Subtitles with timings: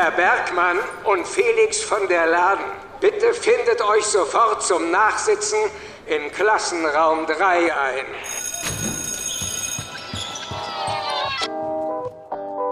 [0.00, 2.64] Herr Bergmann und Felix von der Laden,
[3.00, 5.58] bitte findet euch sofort zum Nachsitzen
[6.06, 8.06] im Klassenraum 3 ein.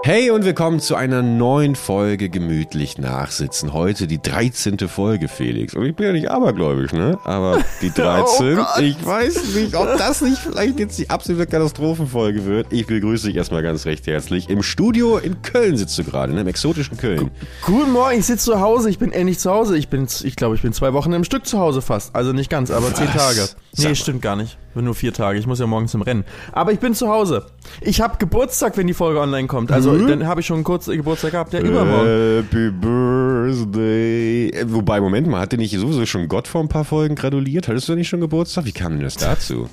[0.06, 3.72] Hey und willkommen zu einer neuen Folge Gemütlich Nachsitzen.
[3.72, 4.78] Heute die 13.
[4.88, 5.74] Folge, Felix.
[5.74, 7.18] Und ich bin ja nicht abergläubisch, ne?
[7.24, 12.44] Aber die 13, oh ich weiß nicht, ob das nicht vielleicht jetzt die absolute Katastrophenfolge
[12.44, 12.68] wird.
[12.70, 14.48] Ich begrüße dich erstmal ganz recht herzlich.
[14.48, 16.42] Im Studio in Köln sitzt du gerade, ne?
[16.42, 17.32] Im exotischen Köln.
[17.62, 18.88] Guten Morgen, ich sitze zu Hause.
[18.90, 19.76] Ich bin endlich zu Hause.
[19.76, 22.14] Ich bin, ich glaube, ich bin zwei Wochen im Stück zu Hause fast.
[22.14, 22.94] Also nicht ganz, aber Was?
[22.94, 23.48] zehn Tage.
[23.78, 24.58] Nee, stimmt gar nicht.
[24.74, 25.38] Nur vier Tage.
[25.38, 26.24] Ich muss ja morgen zum Rennen.
[26.52, 27.46] Aber ich bin zu Hause.
[27.80, 29.72] Ich habe Geburtstag, wenn die Folge online kommt.
[29.72, 30.06] Also mhm.
[30.06, 31.52] dann habe ich schon kurz Geburtstag gehabt.
[31.52, 32.44] Ja, übermorgen.
[32.50, 34.52] Happy Birthday.
[34.66, 37.68] Wobei, Moment mal, hat dir nicht sowieso schon Gott vor ein paar Folgen gratuliert?
[37.68, 38.64] Hattest du nicht schon Geburtstag?
[38.64, 39.68] Wie kam denn das dazu?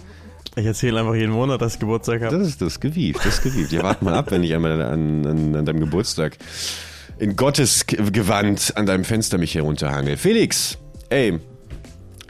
[0.56, 2.38] Ich erzähle einfach jeden Monat, dass ich Geburtstag habe.
[2.38, 3.72] Das ist das gewieft, das ist gewieft.
[3.72, 6.38] Ja, warte mal ab, wenn ich einmal an, an, an deinem Geburtstag
[7.20, 10.18] in Gottes Gewand an deinem Fenster mich herunterhange.
[10.18, 10.78] Felix,
[11.10, 11.40] ey,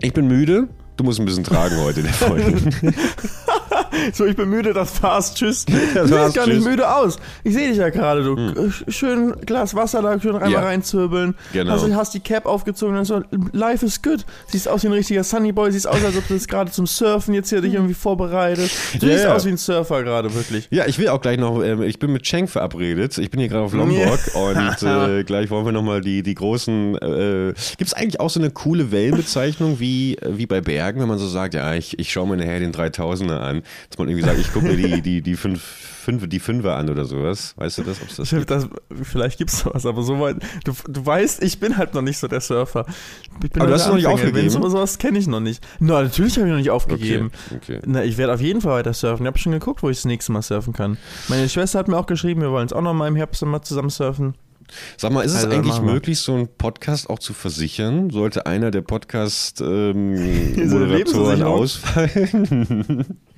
[0.01, 0.67] ich bin müde.
[0.95, 2.53] Du musst ein bisschen tragen heute der Folge.
[4.13, 5.65] so, ich bin müde, das war's, tschüss.
[5.93, 6.55] Das du siehst gar tschüss.
[6.55, 7.17] nicht müde aus.
[7.43, 8.35] Ich sehe dich ja gerade, du.
[8.35, 8.73] Hm.
[8.87, 10.61] Schön Glas Wasser da, schön einmal ja.
[10.61, 11.35] reinzirbeln.
[11.51, 11.71] Genau.
[11.71, 14.25] Hast, hast die Cap aufgezogen und so, life is good.
[14.47, 17.33] Siehst aus wie ein richtiger Sunnyboy, siehst aus, als ob du das gerade zum Surfen
[17.33, 18.71] jetzt hier dich irgendwie vorbereitet.
[18.99, 20.67] Du ja, siehst aus wie ein Surfer gerade, wirklich.
[20.71, 23.17] Ja, ich will auch gleich noch, äh, ich bin mit Cheng verabredet.
[23.17, 26.95] Ich bin hier gerade auf Lombok und äh, gleich wollen wir nochmal die, die großen,
[26.95, 31.19] äh, gibt es eigentlich auch so eine coole Wellenbezeichnung wie, wie bei Bergen, wenn man
[31.19, 34.39] so sagt, ja, ich, ich schaue mir nachher den 3000er an dass man irgendwie sagt,
[34.39, 37.53] ich gucke mir die, die, die fünf, fünf, die Fünfer an oder sowas.
[37.57, 38.01] Weißt du das?
[38.01, 38.49] Ob's das, gibt?
[38.49, 38.67] das
[39.03, 42.17] Vielleicht gibt es sowas, aber so weit, du, du weißt, ich bin halt noch nicht
[42.17, 42.85] so der Surfer.
[43.55, 44.49] aber du hast es noch nicht aufgegeben?
[44.49, 45.65] So, sowas kenne ich noch nicht.
[45.79, 47.31] Na, natürlich habe ich noch nicht aufgegeben.
[47.47, 47.79] Okay, okay.
[47.85, 49.25] Na, ich werde auf jeden Fall weiter surfen.
[49.25, 50.97] Ich habe schon geguckt, wo ich das nächste Mal surfen kann.
[51.29, 53.61] Meine Schwester hat mir auch geschrieben, wir wollen es auch noch mal im Herbst mal
[53.61, 54.35] zusammen surfen.
[54.97, 58.09] Sag mal, ist es also eigentlich möglich, so einen Podcast auch zu versichern?
[58.09, 63.05] Sollte einer der Podcast-Moderatoren ähm, ausfallen?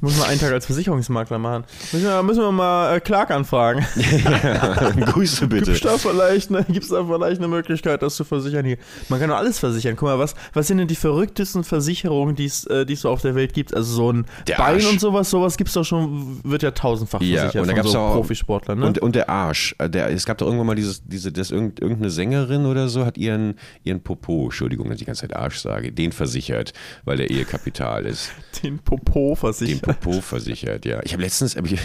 [0.00, 1.64] Muss man einen Tag als Versicherungsmakler machen.
[1.92, 3.84] Müssen wir, müssen wir mal äh, Clark anfragen.
[3.96, 5.72] ja, Grüße bitte.
[5.72, 8.78] Gibt es da, vielleicht da vielleicht eine Möglichkeit, das zu versichern hier?
[9.08, 9.96] Man kann doch alles versichern.
[9.96, 13.34] Guck mal, was, was sind denn die verrücktesten Versicherungen, die äh, es so auf der
[13.34, 13.74] Welt gibt?
[13.74, 14.90] Also so ein der Bein Arsch.
[14.90, 17.92] und sowas, sowas gibt es doch schon, wird ja tausendfach ja, versichert und da von
[17.92, 18.78] so auch, Profisportlern.
[18.78, 18.86] Ne?
[18.86, 19.74] Und, und der Arsch.
[19.78, 23.18] Äh, der, es gab doch irgendwann mal dieses, diese, das, irgendeine Sängerin oder so hat
[23.18, 26.72] ihren, ihren Popo, Entschuldigung, dass ich die ganze Zeit Arsch sage, den versichert,
[27.04, 28.30] weil der Ehekapital ist.
[28.62, 29.86] Den Popo versichert.
[29.86, 31.00] Den Popo versichert, ja.
[31.04, 31.80] Ich habe letztens, hab ich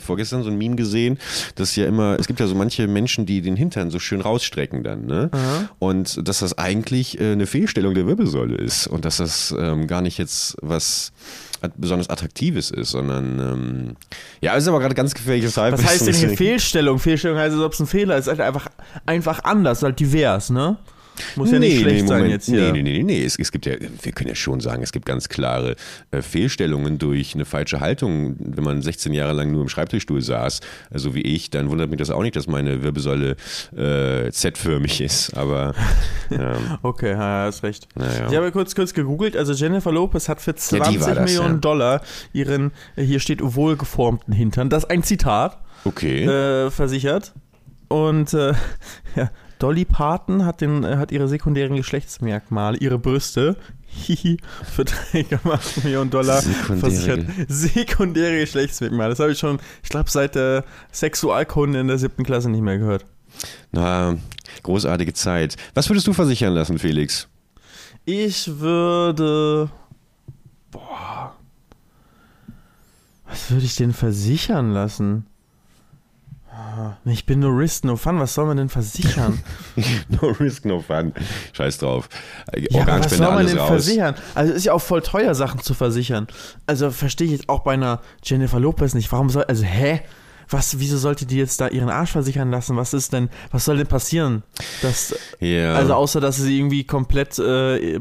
[0.02, 1.18] vorgestern so ein Meme gesehen,
[1.54, 4.82] dass ja immer, es gibt ja so manche Menschen, die den Hintern so schön rausstrecken
[4.82, 5.30] dann, ne?
[5.78, 10.02] Und dass das eigentlich äh, eine Fehlstellung der Wirbelsäule ist und dass das ähm, gar
[10.02, 11.12] nicht jetzt was
[11.76, 13.96] besonders attraktives ist, sondern ähm,
[14.40, 15.84] ja, ist aber gerade ganz gefährliches Halbwissen.
[15.84, 16.98] Was heißt denn hier Fehlstellung?
[16.98, 18.68] Fehlstellung heißt, als ob es ein Fehler ist, halt einfach,
[19.06, 20.78] einfach anders, halt divers, ne?
[21.36, 22.72] Muss ja nee, nicht schlecht nee, sein jetzt hier.
[22.72, 23.24] Nee, nee, nee, nee.
[23.24, 25.76] Es, es, gibt ja, wir können ja schon sagen, es gibt ganz klare
[26.10, 28.36] äh, Fehlstellungen durch eine falsche Haltung.
[28.38, 31.90] Wenn man 16 Jahre lang nur im Schreibtischstuhl saß, so also wie ich, dann wundert
[31.90, 33.36] mich das auch nicht, dass meine Wirbelsäule
[33.76, 35.36] äh, Z-förmig ist.
[35.36, 35.74] Aber
[36.30, 37.88] ähm, okay, ja, hast recht.
[37.98, 38.30] Ja.
[38.30, 39.36] Ich habe kurz, kurz gegoogelt.
[39.36, 42.02] Also Jennifer Lopez hat für 20 ja, das, Millionen Dollar
[42.32, 44.70] ihren, hier steht wohlgeformten Hintern.
[44.70, 45.58] Das ist ein Zitat.
[45.84, 46.24] Okay.
[46.24, 47.32] Äh, versichert.
[47.88, 48.52] Und äh,
[49.16, 53.56] ja, Dolly Parton hat, den, äh, hat ihre sekundären Geschlechtsmerkmale, ihre Brüste,
[54.64, 56.78] für 3,8 Millionen Dollar Sekundäre.
[56.78, 57.26] versichert.
[57.48, 59.10] Sekundäre Geschlechtsmerkmale.
[59.10, 62.78] Das habe ich schon, ich glaube, seit der Sexualkunde in der siebten Klasse nicht mehr
[62.78, 63.04] gehört.
[63.72, 64.16] Na,
[64.62, 65.56] großartige Zeit.
[65.74, 67.28] Was würdest du versichern lassen, Felix?
[68.04, 69.70] Ich würde.
[70.70, 71.34] Boah.
[73.28, 75.26] Was würde ich denn versichern lassen?
[77.04, 78.18] Ich bin no risk, no fun.
[78.18, 79.42] Was soll man denn versichern?
[80.08, 81.12] no risk, no fun.
[81.52, 82.08] Scheiß drauf.
[82.70, 83.68] Ja, was soll man denn raus.
[83.68, 84.14] versichern?
[84.34, 86.26] Also es ist ja auch voll teuer, Sachen zu versichern.
[86.66, 89.10] Also verstehe ich jetzt auch bei einer Jennifer Lopez nicht.
[89.12, 90.02] Warum soll, also hä?
[90.50, 92.76] Was, wieso sollte die jetzt da ihren Arsch versichern lassen?
[92.76, 94.42] Was ist denn, was soll denn passieren?
[94.82, 95.74] Dass, yeah.
[95.74, 98.00] Also außer, dass sie irgendwie komplett, äh,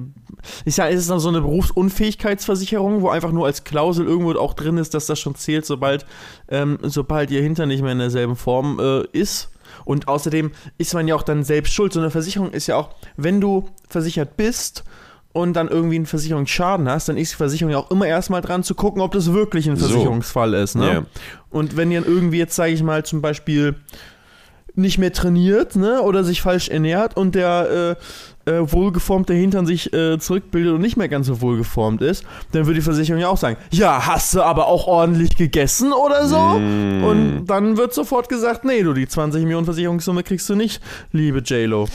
[0.66, 4.54] ist ja, ist es dann so eine Berufsunfähigkeitsversicherung, wo einfach nur als Klausel irgendwo auch
[4.54, 6.06] drin ist, dass das schon zählt, sobald,
[6.50, 9.50] ähm, sobald ihr Hinter nicht mehr in derselben Form äh, ist.
[9.86, 11.94] Und außerdem ist man ja auch dann selbst schuld.
[11.94, 14.84] So eine Versicherung ist ja auch, wenn du versichert bist
[15.32, 18.64] und dann irgendwie einen Versicherungsschaden hast, dann ist die Versicherung ja auch immer erstmal dran
[18.64, 20.58] zu gucken, ob das wirklich ein Versicherungsfall so.
[20.58, 20.76] ist.
[20.76, 20.86] Ne?
[20.86, 21.06] Yeah.
[21.52, 23.76] Und wenn ihr irgendwie jetzt, sage ich mal, zum Beispiel
[24.76, 27.98] nicht mehr trainiert, ne, oder sich falsch ernährt und der
[28.46, 32.66] äh, äh, wohlgeformte Hintern sich äh, zurückbildet und nicht mehr ganz so wohlgeformt ist, dann
[32.66, 36.40] würde die Versicherung ja auch sagen, ja, hast du aber auch ordentlich gegessen oder so?
[36.40, 37.04] Mm.
[37.04, 40.82] Und dann wird sofort gesagt, nee, du, die 20 Millionen Versicherungssumme kriegst du nicht,
[41.12, 41.88] liebe JLo.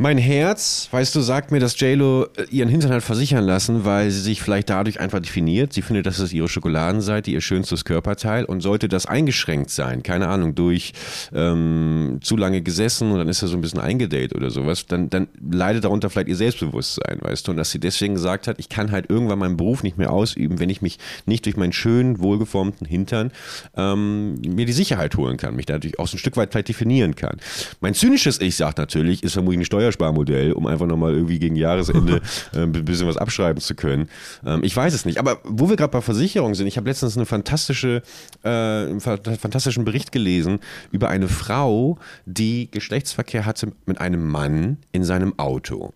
[0.00, 4.12] Mein Herz, weißt du, sagt mir, dass JLo äh, ihren Hintern hat versichern lassen, weil
[4.12, 5.72] sie sich vielleicht dadurch einfach definiert.
[5.72, 10.28] Sie findet, das ist ihre Schokoladenseite, ihr schönstes Körperteil und sollte das eingeschränkt sein, keine
[10.28, 10.92] Ahnung, durch
[11.34, 15.10] ähm, zu lange gesessen und dann ist er so ein bisschen eingedatet oder sowas, dann,
[15.10, 18.68] dann leidet darunter vielleicht ihr Selbstbewusstsein, weißt du, und dass sie deswegen gesagt hat, ich
[18.68, 22.20] kann halt irgendwann meinen Beruf nicht mehr ausüben, wenn ich mich nicht durch meinen schönen,
[22.20, 23.32] wohlgeformten Hintern
[23.76, 27.16] ähm, mir die Sicherheit holen kann, mich dadurch auch so ein Stück weit vielleicht definieren
[27.16, 27.38] kann.
[27.80, 31.56] Mein zynisches Ich sagt natürlich, ist vermutlich eine Steuer Steuersparmodell, um einfach nochmal irgendwie gegen
[31.56, 32.20] Jahresende
[32.54, 34.08] äh, ein bisschen was abschreiben zu können.
[34.44, 35.18] Ähm, ich weiß es nicht.
[35.18, 38.02] Aber wo wir gerade bei Versicherung sind, ich habe letztens eine fantastische,
[38.44, 45.04] äh, einen fantastischen Bericht gelesen über eine Frau, die Geschlechtsverkehr hatte mit einem Mann in
[45.04, 45.92] seinem Auto.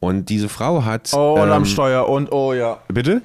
[0.00, 1.12] Und diese Frau hat.
[1.14, 2.78] Oh, und ähm, am Steuer und oh ja.
[2.88, 3.22] Bitte?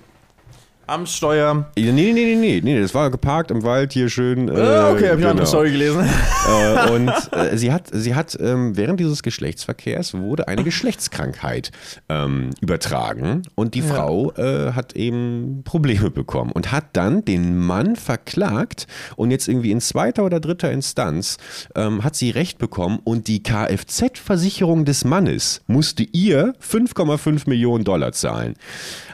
[0.91, 1.65] Am Steuer.
[1.77, 4.49] Nee, nee, nee, nee, nee, das war geparkt im Wald hier schön.
[4.49, 5.15] Äh, ah, okay, hab ich genau.
[5.15, 6.07] eine andere Story gelesen.
[6.47, 11.71] Äh, und äh, sie hat, sie hat ähm, während dieses Geschlechtsverkehrs wurde eine Geschlechtskrankheit
[12.09, 13.85] ähm, übertragen und die ja.
[13.85, 19.71] Frau äh, hat eben Probleme bekommen und hat dann den Mann verklagt und jetzt irgendwie
[19.71, 21.37] in zweiter oder dritter Instanz
[21.73, 28.11] ähm, hat sie Recht bekommen und die Kfz-Versicherung des Mannes musste ihr 5,5 Millionen Dollar
[28.11, 28.55] zahlen.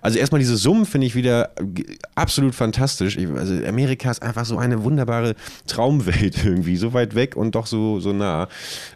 [0.08, 1.52] Also erstmal diese Summen finde ich wieder
[2.16, 3.18] absolut fantastisch.
[3.18, 5.36] Also Amerika ist einfach so eine wunderbare
[5.68, 8.48] Traumwelt irgendwie, so weit weg und doch so, so nah.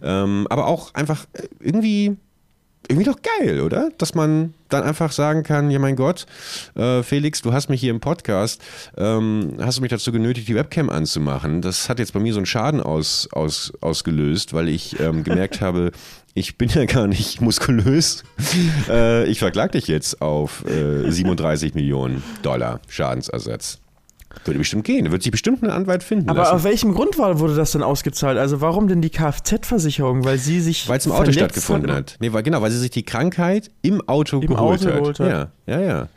[0.02, 1.26] Ähm, aber auch einfach
[1.60, 2.16] irgendwie
[2.88, 3.90] irgendwie doch geil, oder?
[3.98, 6.26] Dass man dann einfach sagen kann, ja mein Gott,
[6.76, 8.62] äh, Felix, du hast mich hier im Podcast,
[8.98, 11.62] ähm, hast du mich dazu genötigt, die Webcam anzumachen.
[11.62, 15.62] Das hat jetzt bei mir so einen Schaden aus, aus, ausgelöst, weil ich ähm, gemerkt
[15.62, 15.92] habe,
[16.34, 18.24] ich bin ja gar nicht muskulös.
[18.90, 23.80] Äh, ich verklag dich jetzt auf äh, 37 Millionen Dollar Schadensersatz.
[24.46, 25.12] Würde bestimmt gehen.
[25.12, 26.30] Würde sich bestimmt einen Anwalt finden.
[26.30, 26.56] Aber lassen.
[26.56, 28.38] auf welchem Grund war, wurde das denn ausgezahlt?
[28.38, 30.24] Also warum denn die Kfz-Versicherung?
[30.24, 30.88] Weil sie sich.
[30.88, 32.16] Weil es im Auto stattgefunden hat.
[32.22, 35.00] Nee, weil, genau, weil sie sich die Krankheit im Auto, Im geholt, Auto hat.
[35.00, 35.52] geholt hat.
[35.68, 36.08] Ja, ja, ja.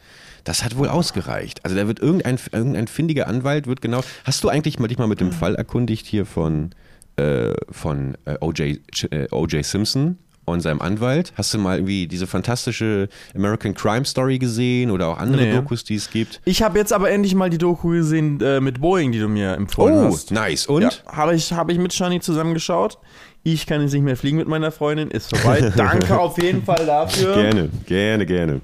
[0.44, 1.64] Das hat wohl ausgereicht.
[1.64, 4.02] Also da wird irgendein, irgendein findiger Anwalt wird genau.
[4.24, 6.70] Hast du eigentlich mal dich mal mit dem Fall erkundigt hier von,
[7.16, 8.78] äh, von äh, O.J.
[9.10, 10.18] Äh, Simpson?
[10.46, 11.32] und seinem Anwalt.
[11.36, 15.52] Hast du mal irgendwie diese fantastische American Crime Story gesehen oder auch andere nee.
[15.54, 16.40] Dokus, die es gibt?
[16.44, 19.54] Ich habe jetzt aber endlich mal die Doku gesehen äh, mit Boeing, die du mir
[19.54, 20.30] empfohlen oh, hast.
[20.30, 20.66] Oh, nice.
[20.66, 20.82] Und?
[20.82, 22.98] Ja, habe ich, hab ich mit Shani zusammengeschaut.
[23.42, 25.72] Ich kann jetzt nicht mehr fliegen mit meiner Freundin, ist vorbei.
[25.76, 27.34] Danke auf jeden Fall dafür.
[27.34, 28.60] Gerne, gerne, gerne.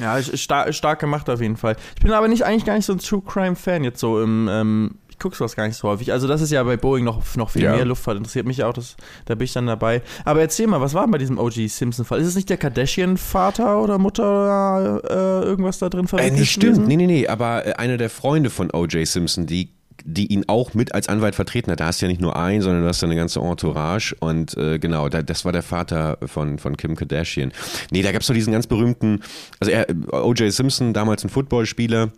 [0.00, 1.76] Ja, stark, stark gemacht auf jeden Fall.
[1.96, 4.48] Ich bin aber nicht eigentlich gar nicht so ein True Crime Fan jetzt so im
[4.50, 6.12] ähm, ich gucke sowas gar nicht so häufig.
[6.12, 7.74] Also das ist ja bei Boeing noch, noch viel ja.
[7.74, 8.16] mehr Luftfahrt.
[8.16, 10.00] Interessiert mich auch, das, da bin ich dann dabei.
[10.24, 12.20] Aber erzähl mal, was war bei diesem OG Simpson-Fall?
[12.20, 16.36] Ist es nicht der Kardashian-Vater oder Mutter oder äh, irgendwas da drin verwendet?
[16.36, 16.86] Äh, nee, stimmt.
[16.86, 17.26] Nee, nee, nee.
[17.26, 19.70] Aber äh, einer der Freunde von OJ Simpson, die
[20.04, 21.80] die ihn auch mit als Anwalt vertreten hat.
[21.80, 24.14] Da hast du ja nicht nur einen, sondern du hast eine ganze Entourage.
[24.20, 27.52] Und äh, genau, da, das war der Vater von, von Kim Kardashian.
[27.90, 29.20] Nee, da gab es so diesen ganz berühmten,
[29.58, 30.52] also er, O.J.
[30.52, 32.12] Simpson, damals ein Footballspieler,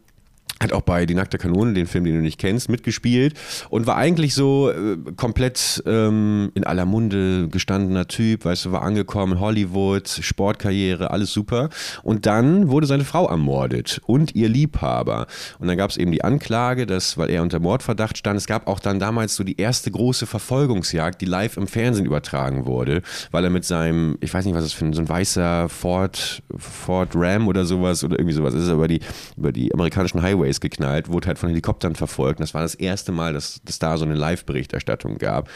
[0.63, 3.35] hat auch bei Die nackte Kanone, den Film, den du nicht kennst, mitgespielt
[3.71, 8.83] und war eigentlich so äh, komplett ähm, in aller Munde gestandener Typ, weißt du, war
[8.83, 11.71] angekommen, Hollywood, Sportkarriere, alles super.
[12.03, 15.27] Und dann wurde seine Frau ermordet und ihr Liebhaber.
[15.59, 18.67] Und dann gab es eben die Anklage, dass, weil er unter Mordverdacht stand, es gab
[18.69, 23.45] auch dann damals so die erste große Verfolgungsjagd, die live im Fernsehen übertragen wurde, weil
[23.45, 27.11] er mit seinem, ich weiß nicht, was das für ein, so ein weißer Ford, Ford
[27.15, 29.01] Ram oder sowas oder irgendwie sowas ist, über die,
[29.39, 32.41] über die amerikanischen Highways Highways geknallt, wurde halt von Helikoptern verfolgt.
[32.41, 35.49] Und das war das erste Mal, dass es da so eine Live-Berichterstattung gab.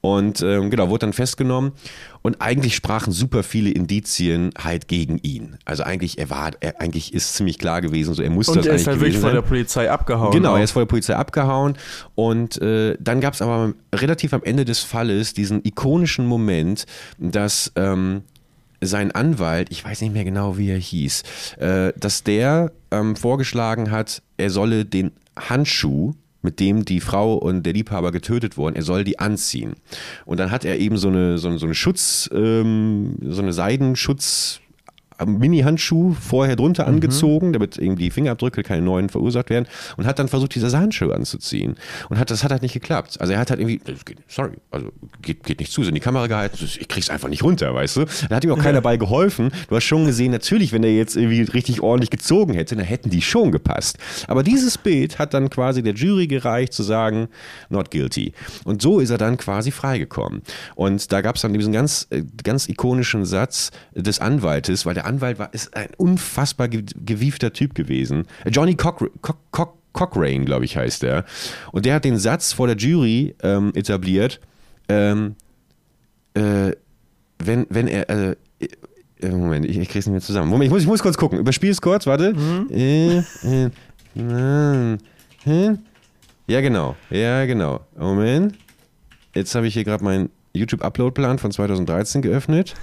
[0.00, 1.72] Und ähm, genau, wurde dann festgenommen.
[2.22, 5.56] Und eigentlich sprachen super viele Indizien halt gegen ihn.
[5.64, 8.66] Also eigentlich, er war, er, eigentlich ist ziemlich klar gewesen, so er musste und das
[8.66, 10.32] er ist halt wirklich von der Polizei abgehauen.
[10.32, 10.58] Genau, auch.
[10.58, 11.76] er ist von der Polizei abgehauen.
[12.14, 16.86] Und äh, dann gab es aber relativ am Ende des Falles diesen ikonischen Moment,
[17.18, 18.22] dass ähm,
[18.80, 21.22] sein Anwalt, ich weiß nicht mehr genau, wie er hieß,
[21.58, 27.64] äh, dass der ähm, vorgeschlagen hat, er solle den Handschuh, mit dem die Frau und
[27.64, 29.74] der Liebhaber getötet wurden, er soll die anziehen.
[30.26, 33.54] Und dann hat er eben so eine, so eine, so eine Schutz, ähm, so eine
[33.54, 34.60] Seidenschutz,
[35.24, 36.94] Mini-Handschuh vorher drunter mhm.
[36.94, 39.66] angezogen, damit irgendwie Fingerabdrücke keine neuen verursacht werden
[39.96, 41.76] und hat dann versucht, diese Handschuhe anzuziehen.
[42.08, 43.20] Und hat, das hat halt nicht geklappt.
[43.20, 43.80] Also er hat halt irgendwie,
[44.28, 44.90] sorry, also
[45.22, 47.96] geht, geht nicht zu, so in die Kamera gehalten, ich krieg's einfach nicht runter, weißt
[47.96, 48.04] du?
[48.28, 49.50] Da hat ihm auch keiner dabei geholfen.
[49.68, 53.10] Du hast schon gesehen, natürlich, wenn er jetzt irgendwie richtig ordentlich gezogen hätte, dann hätten
[53.10, 53.98] die schon gepasst.
[54.26, 57.28] Aber dieses Bild hat dann quasi der Jury gereicht, zu sagen,
[57.68, 58.32] not guilty.
[58.64, 60.42] Und so ist er dann quasi freigekommen.
[60.74, 65.03] Und da gab es dann diesen ganz, äh, ganz ikonischen Satz des Anwaltes, weil der
[65.04, 68.26] Anwalt war, ist ein unfassbar gewiefter Typ gewesen.
[68.46, 71.24] Johnny Cock, Cock, Cock, Cochrane, glaube ich, heißt er.
[71.72, 74.40] Und der hat den Satz vor der Jury ähm, etabliert,
[74.88, 75.36] ähm,
[76.34, 76.72] äh,
[77.38, 78.36] wenn, wenn er, äh,
[79.20, 80.50] äh Moment, ich, ich krieg's nicht mehr zusammen.
[80.50, 81.38] Moment, ich muss, ich muss kurz gucken.
[81.38, 82.34] Überspiel es kurz, warte.
[82.34, 82.68] Mhm.
[82.70, 83.70] Äh, äh,
[85.46, 85.78] äh,
[86.46, 86.96] ja, genau.
[87.10, 87.80] Ja, genau.
[87.96, 88.54] Moment.
[89.34, 92.74] Jetzt habe ich hier gerade meinen YouTube-Upload-Plan von 2013 geöffnet.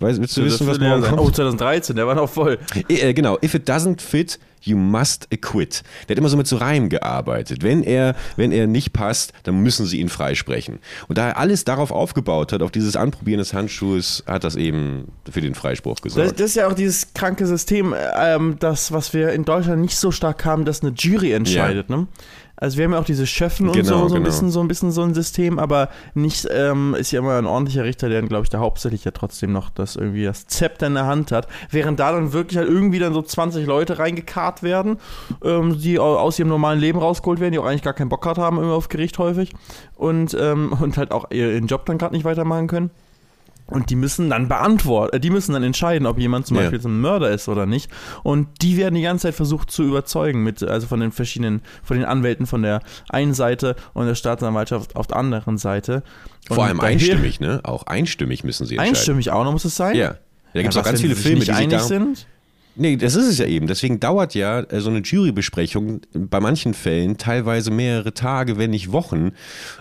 [0.00, 1.20] Weißt, willst du wissen, was morgen kommt?
[1.20, 2.58] Oh, 2013, der war noch voll.
[2.88, 3.38] Äh, genau.
[3.42, 5.82] If it doesn't fit, you must acquit.
[6.08, 7.62] Der hat immer so mit so Reimen gearbeitet.
[7.62, 10.78] Wenn er, wenn er nicht passt, dann müssen sie ihn freisprechen.
[11.08, 15.08] Und da er alles darauf aufgebaut hat, auf dieses Anprobieren des Handschuhs, hat das eben
[15.30, 16.30] für den Freispruch gesorgt.
[16.30, 19.96] Das, das ist ja auch dieses kranke System, ähm, das, was wir in Deutschland nicht
[19.96, 21.88] so stark haben, dass eine Jury entscheidet.
[21.90, 21.96] Ja.
[21.96, 22.06] Ne?
[22.60, 24.24] Also wir haben ja auch diese Schöffen und genau, so, so, ein genau.
[24.24, 27.84] bisschen, so ein bisschen so ein System, aber nicht, ähm, ist ja immer ein ordentlicher
[27.84, 31.06] Richter, der, glaube ich, der hauptsächlich ja trotzdem noch das irgendwie das Zepter in der
[31.06, 34.98] Hand hat, während da dann wirklich halt irgendwie dann so 20 Leute reingekarrt werden,
[35.42, 38.58] ähm, die aus ihrem normalen Leben rausgeholt werden, die auch eigentlich gar keinen Bock haben,
[38.58, 39.52] immer auf Gericht häufig
[39.96, 42.90] und, ähm, und halt auch ihren Job dann gerade nicht weitermachen können.
[43.70, 46.64] Und die müssen dann beantworten, äh, die müssen dann entscheiden, ob jemand zum ja.
[46.64, 47.90] Beispiel ein Mörder ist oder nicht.
[48.22, 51.96] Und die werden die ganze Zeit versucht zu überzeugen, mit, also von den verschiedenen, von
[51.96, 56.02] den Anwälten von der einen Seite und der Staatsanwaltschaft auf der anderen Seite.
[56.48, 57.60] Und Vor allem einstimmig, ne?
[57.62, 58.96] Auch einstimmig müssen sie entscheiden.
[58.96, 59.96] Einstimmig auch noch muss es sein?
[59.96, 60.16] Ja.
[60.52, 62.26] Da gibt es ja, auch ganz viele Filme, die einig darum, sind.
[62.80, 63.66] Nee, das ist es ja eben.
[63.66, 68.90] Deswegen dauert ja äh, so eine Jurybesprechung bei manchen Fällen teilweise mehrere Tage, wenn nicht
[68.90, 69.32] Wochen,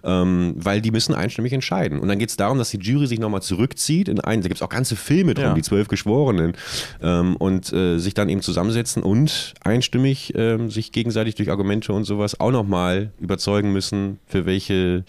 [0.04, 2.00] ähm, weil die müssen einstimmig entscheiden.
[2.00, 4.60] Und dann geht es darum, dass die Jury sich nochmal zurückzieht in einen, da gibt
[4.60, 5.54] es auch ganze Filme drum, ja.
[5.54, 6.56] die zwölf Geschworenen,
[7.02, 12.04] ähm, und äh, sich dann eben zusammensetzen und einstimmig äh, sich gegenseitig durch Argumente und
[12.04, 15.06] sowas auch nochmal überzeugen müssen, für welche,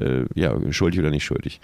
[0.00, 1.60] äh, ja, schuldig oder nicht schuldig.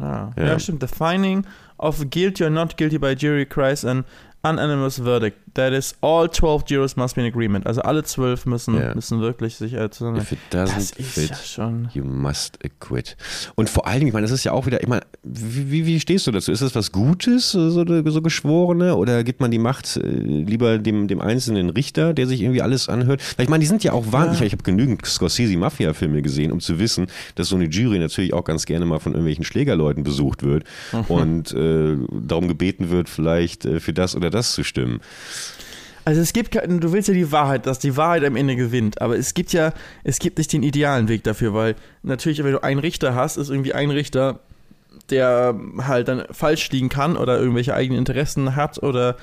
[0.00, 0.32] Ah.
[0.36, 0.44] Ja.
[0.44, 0.80] ja, stimmt.
[0.80, 1.46] The finding
[1.78, 4.04] of guilty or not guilty by jury cries an
[4.50, 5.45] unanimous verdict.
[5.56, 7.66] That is, all 12 jurors must be in agreement.
[7.66, 8.94] Also alle zwölf müssen, yeah.
[8.94, 10.18] müssen wirklich sich äh, zusammen.
[10.18, 11.88] If it doesn't das fit, ja schon.
[11.94, 13.16] you must acquit.
[13.54, 15.98] Und vor allen Dingen, ich meine, das ist ja auch wieder, ich meine, wie, wie
[15.98, 16.52] stehst du dazu?
[16.52, 18.96] Ist das was Gutes, so, so Geschworene?
[18.96, 22.90] Oder gibt man die Macht äh, lieber dem, dem einzelnen Richter, der sich irgendwie alles
[22.90, 23.22] anhört?
[23.38, 24.40] Weil ich meine, die sind ja auch wahnsinnig.
[24.40, 24.46] Ja.
[24.48, 28.66] Ich habe genügend Scorsese-Mafia-Filme gesehen, um zu wissen, dass so eine Jury natürlich auch ganz
[28.66, 31.00] gerne mal von irgendwelchen Schlägerleuten besucht wird mhm.
[31.08, 35.00] und äh, darum gebeten wird, vielleicht äh, für das oder das zu stimmen.
[36.06, 39.18] Also es gibt, du willst ja die Wahrheit, dass die Wahrheit am Ende gewinnt, aber
[39.18, 39.72] es gibt ja,
[40.04, 43.50] es gibt nicht den idealen Weg dafür, weil natürlich, wenn du einen Richter hast, ist
[43.50, 44.38] irgendwie ein Richter,
[45.10, 49.16] der halt dann falsch liegen kann oder irgendwelche eigenen Interessen hat oder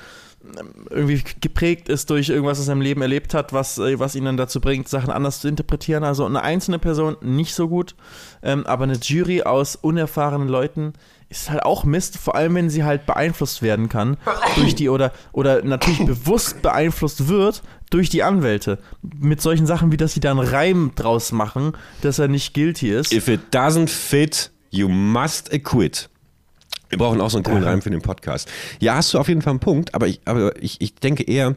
[0.90, 4.36] irgendwie geprägt ist durch irgendwas, was er im Leben erlebt hat, was, was ihn dann
[4.36, 6.04] dazu bringt, Sachen anders zu interpretieren.
[6.04, 7.94] Also eine einzelne Person nicht so gut,
[8.42, 10.92] ähm, aber eine Jury aus unerfahrenen Leuten,
[11.34, 14.16] ist halt auch Mist, vor allem wenn sie halt beeinflusst werden kann
[14.56, 19.96] durch die oder oder natürlich bewusst beeinflusst wird durch die Anwälte mit solchen Sachen wie
[19.96, 21.72] dass sie da einen Reim draus machen,
[22.02, 23.12] dass er nicht guilty ist.
[23.12, 26.08] If it doesn't fit, you must acquit.
[26.88, 28.48] Wir brauchen auch so einen coolen Reim für den Podcast.
[28.78, 31.56] Ja, hast du auf jeden Fall einen Punkt, aber ich, aber ich, ich denke eher,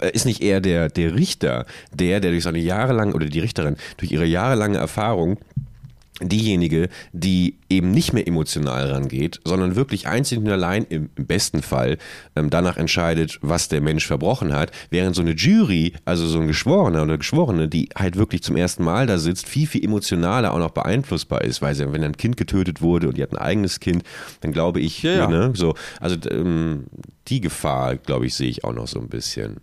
[0.00, 3.76] äh, ist nicht eher der, der Richter, der, der durch seine jahrelange, oder die Richterin,
[3.96, 5.38] durch ihre jahrelange Erfahrung
[6.20, 11.98] diejenige, die eben nicht mehr emotional rangeht, sondern wirklich einzig und allein im, besten Fall
[12.36, 16.46] ähm, danach entscheidet, was der Mensch verbrochen hat, während so eine Jury, also so ein
[16.46, 20.58] Geschworener oder Geschworene, die halt wirklich zum ersten Mal da sitzt, viel, viel emotionaler auch
[20.58, 23.80] noch beeinflussbar ist, weil sie, wenn ein Kind getötet wurde und die hat ein eigenes
[23.80, 24.02] Kind,
[24.42, 25.26] dann glaube ich, ja, ja.
[25.28, 26.84] Ne, so, also ähm,
[27.28, 29.60] die Gefahr, glaube ich, sehe ich auch noch so ein bisschen.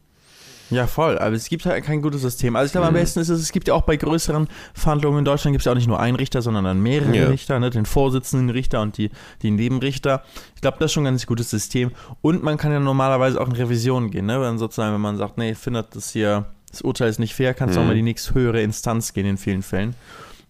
[0.70, 1.18] Ja, voll.
[1.18, 2.56] Aber es gibt halt kein gutes System.
[2.56, 3.00] Also ich glaube, am mhm.
[3.00, 5.72] besten ist es, es gibt ja auch bei größeren Verhandlungen in Deutschland gibt es ja
[5.72, 7.28] auch nicht nur einen Richter, sondern dann mehrere ja.
[7.28, 7.70] Richter, ne?
[7.70, 9.10] den Vorsitzenden Richter und die,
[9.42, 10.24] die Nebenrichter.
[10.56, 11.92] Ich glaube, das ist schon ein ganz gutes System.
[12.22, 14.42] Und man kann ja normalerweise auch in Revision gehen, ne?
[14.42, 17.76] Wenn sozusagen, wenn man sagt, nee, findet das hier, das Urteil ist nicht fair, kannst
[17.76, 17.86] du mhm.
[17.86, 19.96] auch mal die nächste höhere Instanz gehen in vielen Fällen.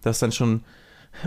[0.02, 0.62] Das ist dann schon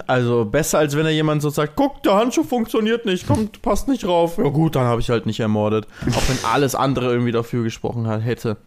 [0.08, 3.88] also besser, als wenn er jemand so sagt, guck, der Handschuh funktioniert nicht, kommt, passt
[3.88, 4.38] nicht drauf.
[4.38, 5.88] Ja gut, dann habe ich halt nicht ermordet.
[6.16, 8.58] Auch wenn alles andere irgendwie dafür gesprochen hat, hätte.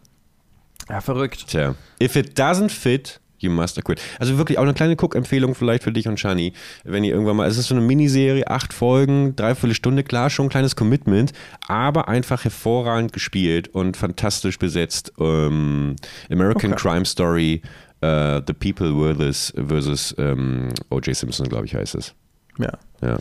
[0.89, 1.47] Ja, verrückt.
[1.47, 1.75] Tja.
[2.01, 4.01] If it doesn't fit, You must acquit.
[4.19, 6.53] Also wirklich auch eine kleine Cook-Empfehlung vielleicht für dich und Shani,
[6.83, 10.47] wenn ihr irgendwann mal, es ist so eine Miniserie, acht Folgen, dreiviertel Stunde, klar, schon
[10.47, 11.33] ein kleines Commitment,
[11.67, 15.13] aber einfach hervorragend gespielt und fantastisch besetzt.
[15.19, 15.95] Ähm,
[16.31, 16.81] American okay.
[16.81, 17.61] Crime Story,
[18.03, 21.15] uh, The People versus, versus ähm, O.J.
[21.15, 22.15] Simpson, glaube ich, heißt es.
[22.57, 22.73] Ja.
[23.01, 23.19] Ja.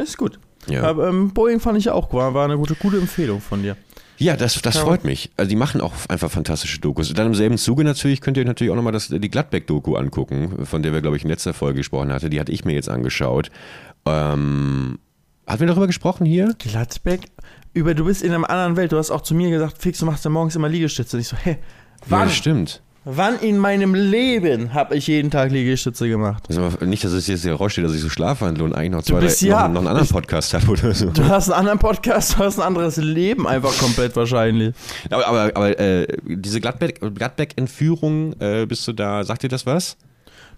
[0.00, 0.38] Ist gut.
[0.68, 0.84] Ja.
[0.84, 3.76] Aber ähm, Boeing fand ich auch, war, war eine gute, gute Empfehlung von dir.
[4.20, 5.30] Ja, das, das freut mich.
[5.38, 7.12] Also die machen auch einfach fantastische Dokus.
[7.14, 10.66] Dann im selben Zuge natürlich könnt ihr euch natürlich auch nochmal das, die Gladbeck-Doku angucken,
[10.66, 12.28] von der wir, glaube ich, in letzter Folge gesprochen hatten.
[12.28, 13.50] Die hatte ich mir jetzt angeschaut.
[14.04, 14.98] Ähm,
[15.46, 16.54] hatten wir darüber gesprochen hier?
[16.58, 17.22] Gladbeck?
[17.72, 18.92] Über, du bist in einer anderen Welt.
[18.92, 21.16] Du hast auch zu mir gesagt, Fix, du machst ja morgens immer Liegestütze.
[21.16, 21.56] Und ich so, hä,
[22.06, 22.28] wann?
[22.28, 22.82] Ja, stimmt.
[23.12, 26.44] Wann in meinem Leben habe ich jeden Tag Liegestütze gemacht?
[26.56, 29.18] Aber nicht, dass es jetzt hier raussteht, dass ich so schlafwandle und eigentlich noch, zwei,
[29.18, 31.10] bist, ja, noch, noch, einen anderen Podcast habe oder so.
[31.10, 34.74] Du hast einen anderen Podcast, du hast ein anderes Leben einfach komplett wahrscheinlich.
[35.10, 39.96] Aber, aber, aber äh, diese Gladbeck-Entführung, äh, bist du da, sagt dir das was?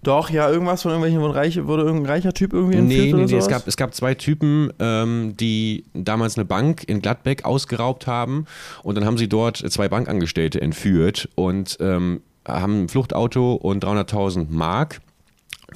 [0.03, 3.25] Doch, ja, irgendwas von irgendwelchen, wo reich, wurde irgendein reicher Typ irgendwie entführt nee, oder
[3.25, 8.05] nee, es gab, es gab zwei Typen, ähm, die damals eine Bank in Gladbeck ausgeraubt
[8.05, 8.45] haben
[8.83, 14.47] und dann haben sie dort zwei Bankangestellte entführt und ähm, haben ein Fluchtauto und 300.000
[14.49, 15.01] Mark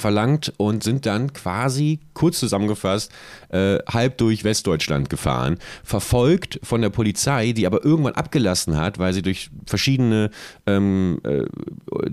[0.01, 3.11] verlangt und sind dann quasi, kurz zusammengefasst,
[3.49, 9.13] äh, halb durch Westdeutschland gefahren, verfolgt von der Polizei, die aber irgendwann abgelassen hat, weil
[9.13, 10.29] sie durch verschiedene
[10.65, 11.43] ähm, äh,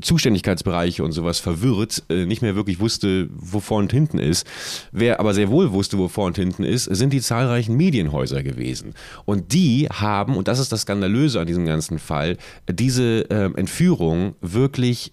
[0.01, 4.47] Zuständigkeitsbereiche und sowas verwirrt, äh, nicht mehr wirklich wusste, wo vor und hinten ist.
[4.93, 8.95] Wer aber sehr wohl wusste, wo vor und hinten ist, sind die zahlreichen Medienhäuser gewesen.
[9.25, 12.37] Und die haben, und das ist das Skandalöse an diesem ganzen Fall,
[12.71, 15.13] diese ähm, Entführung wirklich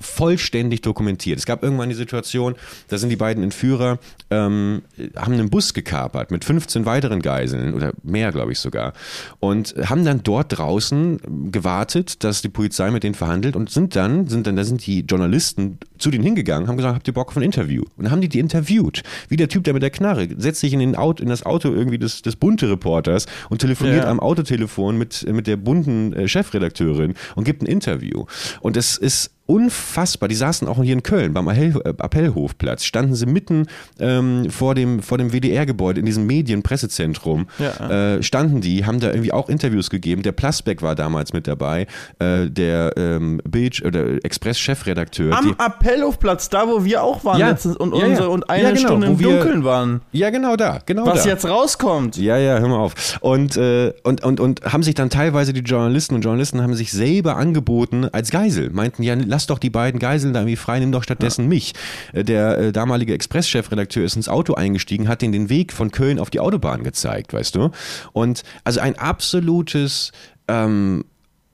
[0.00, 1.38] vollständig dokumentiert.
[1.38, 2.54] Es gab irgendwann die Situation,
[2.88, 3.98] da sind die beiden Entführer,
[4.30, 4.82] ähm,
[5.16, 8.92] haben einen Bus gekapert mit 15 weiteren Geiseln oder mehr, glaube ich sogar,
[9.40, 14.28] und haben dann dort draußen gewartet, dass die Polizei mit denen verhandelt und sind dann,
[14.28, 17.36] sind dann, da sind die Journalisten zu denen hingegangen, haben gesagt, habt ihr Bock auf
[17.36, 17.82] ein Interview?
[17.96, 19.02] Und dann haben die die interviewt.
[19.28, 21.72] Wie der Typ, der mit der Knarre, setzt sich in, den Auto, in das Auto
[21.72, 24.10] irgendwie des, des bunte Reporters und telefoniert ja.
[24.10, 28.26] am Autotelefon mit, mit der bunten äh, Chefredakteurin und gibt ein Interview.
[28.60, 30.28] Und das ist unfassbar.
[30.28, 33.66] Die saßen auch hier in Köln beim äh, Appellhofplatz, standen sie mitten
[33.98, 37.46] ähm, vor dem, vor dem WDR-Gebäude in diesem Medienpressezentrum.
[37.58, 38.16] Ja.
[38.16, 40.22] Äh, standen die, haben da irgendwie auch Interviews gegeben.
[40.22, 41.86] Der Plasbeck war damals mit dabei,
[42.18, 45.34] äh, der ähm, Bild- oder Express-Chefredakteur.
[45.34, 47.48] Am Appellhofplatz, da wo wir auch waren ja.
[47.48, 50.02] letztens und, ja, unsere, und eine genau, Stunde im Dunkeln waren.
[50.12, 50.80] Ja, genau da.
[50.84, 51.30] Genau Was da.
[51.30, 52.18] jetzt rauskommt.
[52.18, 53.18] Ja, ja, hör mal auf.
[53.20, 56.92] Und, äh, und, und, und haben sich dann teilweise die Journalisten und Journalisten haben sich
[56.92, 58.68] selber angeboten als Geisel.
[58.70, 61.48] Meinten, ja, lass doch die beiden Geiseln da irgendwie frei, nimm doch stattdessen ja.
[61.48, 61.74] mich.
[62.12, 66.18] Äh, der äh, damalige Express-Chefredakteur ist ins Auto eingestiegen, hat den den Weg von Köln
[66.18, 67.70] auf die Autobahn gezeigt, weißt du?
[68.12, 70.12] Und also ein absolutes
[70.48, 71.04] ähm,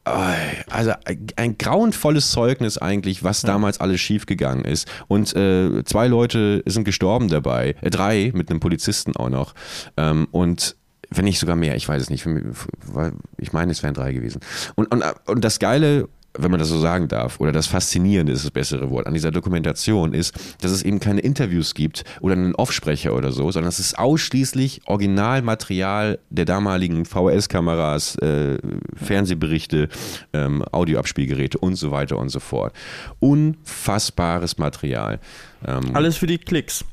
[0.04, 0.92] also
[1.36, 4.86] ein grauenvolles Zeugnis eigentlich, was damals alles schiefgegangen ist.
[5.08, 9.54] Und äh, zwei Leute sind gestorben dabei, äh, drei mit einem Polizisten auch noch.
[9.96, 10.76] Ähm, und
[11.10, 12.26] wenn nicht sogar mehr, ich weiß es nicht.
[13.38, 14.40] Ich meine, es wären drei gewesen.
[14.74, 18.44] Und, und, und das Geile wenn man das so sagen darf, oder das Faszinierende ist
[18.44, 22.54] das bessere Wort an dieser Dokumentation ist, dass es eben keine Interviews gibt oder einen
[22.54, 28.58] Offsprecher oder so, sondern es ist ausschließlich Originalmaterial der damaligen VHS-Kameras, äh,
[28.96, 29.88] Fernsehberichte,
[30.32, 32.72] ähm, Audioabspielgeräte und so weiter und so fort.
[33.20, 35.20] Unfassbares Material.
[35.66, 36.84] Ähm, Alles für die Klicks.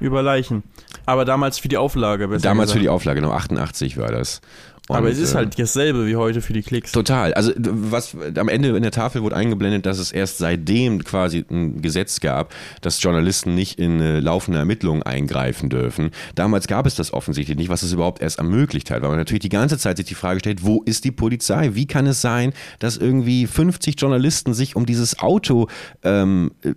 [0.00, 0.64] Über Leichen.
[1.06, 2.24] Aber damals für die Auflage.
[2.24, 2.72] Damals gesagt.
[2.72, 4.40] für die Auflage, genau, 88 war das.
[4.88, 6.92] Und, aber es ist halt äh, dasselbe wie heute für die Klicks.
[6.92, 7.34] Total.
[7.34, 11.82] Also was am Ende in der Tafel wurde eingeblendet, dass es erst seitdem quasi ein
[11.82, 16.10] Gesetz gab, dass Journalisten nicht in äh, laufende Ermittlungen eingreifen dürfen.
[16.34, 19.42] Damals gab es das offensichtlich nicht, was es überhaupt erst ermöglicht hat, weil man natürlich
[19.42, 21.74] die ganze Zeit sich die Frage stellt, wo ist die Polizei?
[21.74, 25.68] Wie kann es sein, dass irgendwie 50 Journalisten sich um dieses Auto
[26.02, 26.70] ähm, äh,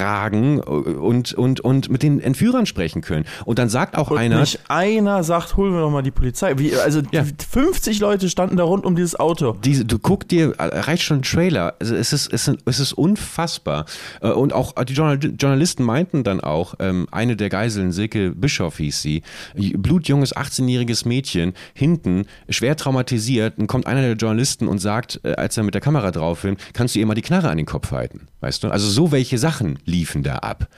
[0.00, 3.26] ragen und, und, und mit den Entführern sprechen können?
[3.44, 4.40] Und dann sagt auch und einer.
[4.40, 6.58] Nicht einer sagt, holen wir doch mal die Polizei.
[6.58, 7.24] Wie, also ja.
[7.24, 7.57] 50
[8.00, 9.56] Leute standen da rund um dieses Auto.
[9.64, 11.74] Diese, du guck dir, reicht schon ein Trailer.
[11.78, 13.86] Also es, ist, es, ist, es ist unfassbar.
[14.20, 19.02] Äh, und auch die Journalisten meinten dann auch, ähm, eine der Geiseln, Silke Bischof hieß
[19.02, 19.22] sie,
[19.54, 25.56] blutjunges 18-jähriges Mädchen, hinten, schwer traumatisiert, dann kommt einer der Journalisten und sagt, äh, als
[25.56, 27.90] er mit der Kamera drauf filmt, kannst du ihr mal die Knarre an den Kopf
[27.90, 28.28] halten.
[28.40, 28.68] Weißt du?
[28.68, 30.68] Also so welche Sachen liefen da ab.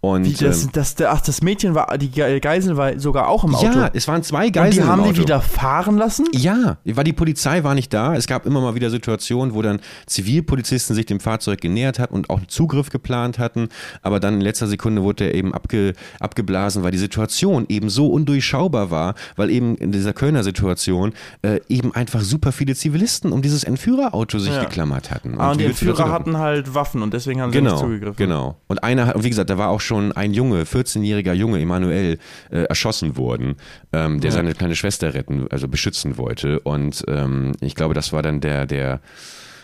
[0.00, 3.54] Und, Wie, das, ähm, das, ach, das Mädchen war, die Geisel war sogar auch im
[3.54, 3.66] Auto.
[3.66, 4.88] Ja, es waren zwei Geiseln.
[4.88, 6.76] Und die haben die wieder fahren lassen gelassen?
[6.84, 8.14] Ja, weil die Polizei war nicht da.
[8.14, 12.30] Es gab immer mal wieder Situationen, wo dann Zivilpolizisten sich dem Fahrzeug genähert hatten und
[12.30, 13.68] auch Zugriff geplant hatten.
[14.02, 18.08] Aber dann in letzter Sekunde wurde er eben abge, abgeblasen, weil die Situation eben so
[18.08, 23.42] undurchschaubar war, weil eben in dieser Kölner Situation äh, eben einfach super viele Zivilisten um
[23.42, 24.64] dieses Entführerauto sich ja.
[24.64, 25.34] geklammert hatten.
[25.38, 28.16] Ah, und, und die Entführer hatten halt Waffen und deswegen haben sie genau, nicht zugegriffen.
[28.16, 28.56] Genau.
[28.68, 32.18] Und einer, wie gesagt, da war auch schon ein Junge, 14-jähriger Junge, Emanuel,
[32.50, 33.56] äh, erschossen worden,
[33.92, 34.36] ähm, der ja.
[34.36, 36.60] seine kleine Schwester retten, also beschützen wollte.
[36.60, 39.00] Und ähm, ich glaube, das war dann der, der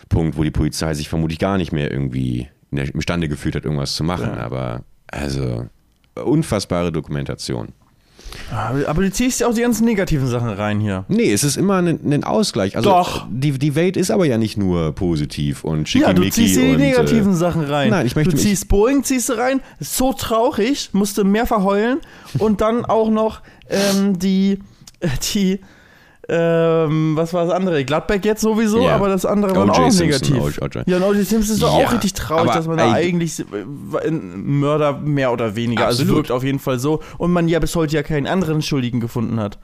[0.09, 4.03] Punkt, wo die Polizei sich vermutlich gar nicht mehr irgendwie imstande gefühlt hat, irgendwas zu
[4.03, 4.31] machen.
[4.35, 4.37] Ja.
[4.37, 5.67] Aber also
[6.15, 7.69] unfassbare Dokumentation.
[8.51, 11.05] Aber du ziehst ja auch die ganzen negativen Sachen rein hier.
[11.07, 12.75] Nee, es ist immer ein, ein Ausgleich.
[12.75, 13.27] Also Doch.
[13.29, 16.19] Die, die Welt ist aber ja nicht nur positiv und schickimicki.
[16.19, 17.89] Ja, du ziehst die und, negativen äh, Sachen rein.
[17.89, 19.61] Nein, ich möchte Du ziehst Boeing, ziehst du rein.
[19.79, 21.99] Ist so traurig, musste mehr verheulen.
[22.37, 24.59] Und dann auch noch ähm, die,
[25.33, 25.59] die
[26.29, 27.83] ähm, was war das andere?
[27.85, 28.95] Gladbeck jetzt sowieso, Ja.
[28.95, 30.35] aber das andere war auch Simpson, negativ.
[30.41, 30.61] O.J.
[30.61, 30.87] O.J.
[30.87, 31.25] Ja, und O.J.
[31.25, 33.43] Simpson ist doch Ja, auch richtig traurig, dass man da eigentlich
[34.09, 36.17] Mörder mehr oder weniger, also Absolut.
[36.17, 37.01] wirkt auf jeden Fall so.
[37.17, 39.57] Und man ja bis heute ja keinen anderen Schuldigen gefunden hat.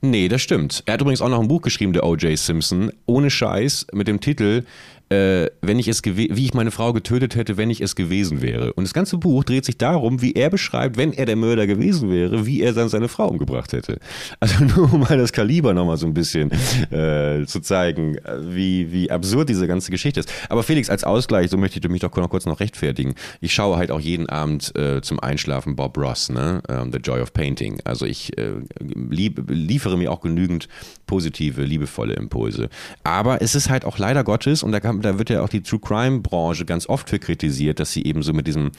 [0.00, 0.84] Nee, das stimmt.
[0.86, 2.38] Er hat übrigens auch noch ein Buch geschrieben, der O.J.
[2.38, 4.64] Simpson, ohne Scheiß, mit dem Titel
[5.10, 8.72] äh, wenn ich es wie ich meine Frau getötet hätte, wenn ich es gewesen wäre.
[8.74, 12.10] Und das ganze Buch dreht sich darum, wie er beschreibt, wenn er der Mörder gewesen
[12.10, 13.98] wäre, wie er dann seine Frau umgebracht hätte.
[14.40, 16.50] Also nur um mal das Kaliber nochmal so ein bisschen
[16.90, 20.32] äh, zu zeigen, wie, wie absurd diese ganze Geschichte ist.
[20.48, 23.14] Aber Felix, als Ausgleich, so möchte ich mich doch noch kurz noch rechtfertigen.
[23.40, 26.62] Ich schaue halt auch jeden Abend äh, zum Einschlafen Bob Ross, ne?
[26.68, 27.80] Ähm, The Joy of Painting.
[27.84, 30.68] Also ich äh, lieb, liefere mir auch genügend
[31.06, 32.68] positive, liebevolle Impulse.
[33.04, 35.62] Aber es ist halt auch leider Gottes, und da, kann, da wird ja auch die
[35.62, 38.70] True Crime Branche ganz oft für kritisiert, dass sie eben so mit diesem,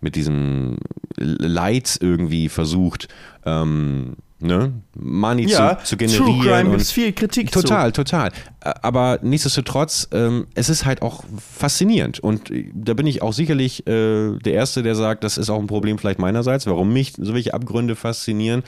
[0.00, 0.76] mit diesem
[1.16, 3.08] Leid irgendwie versucht,
[3.44, 6.26] ähm, ne, Money Ja, zu, zu generieren.
[6.26, 7.60] True Crime und- gibt es viel Kritik zu.
[7.62, 8.28] Total, total.
[8.28, 11.24] Ä- Aber nichtsdestotrotz, ähm, es ist halt auch
[11.58, 12.20] faszinierend.
[12.20, 15.58] Und äh, da bin ich auch sicherlich äh, der Erste, der sagt, das ist auch
[15.58, 18.62] ein Problem vielleicht meinerseits, warum mich solche Abgründe faszinieren.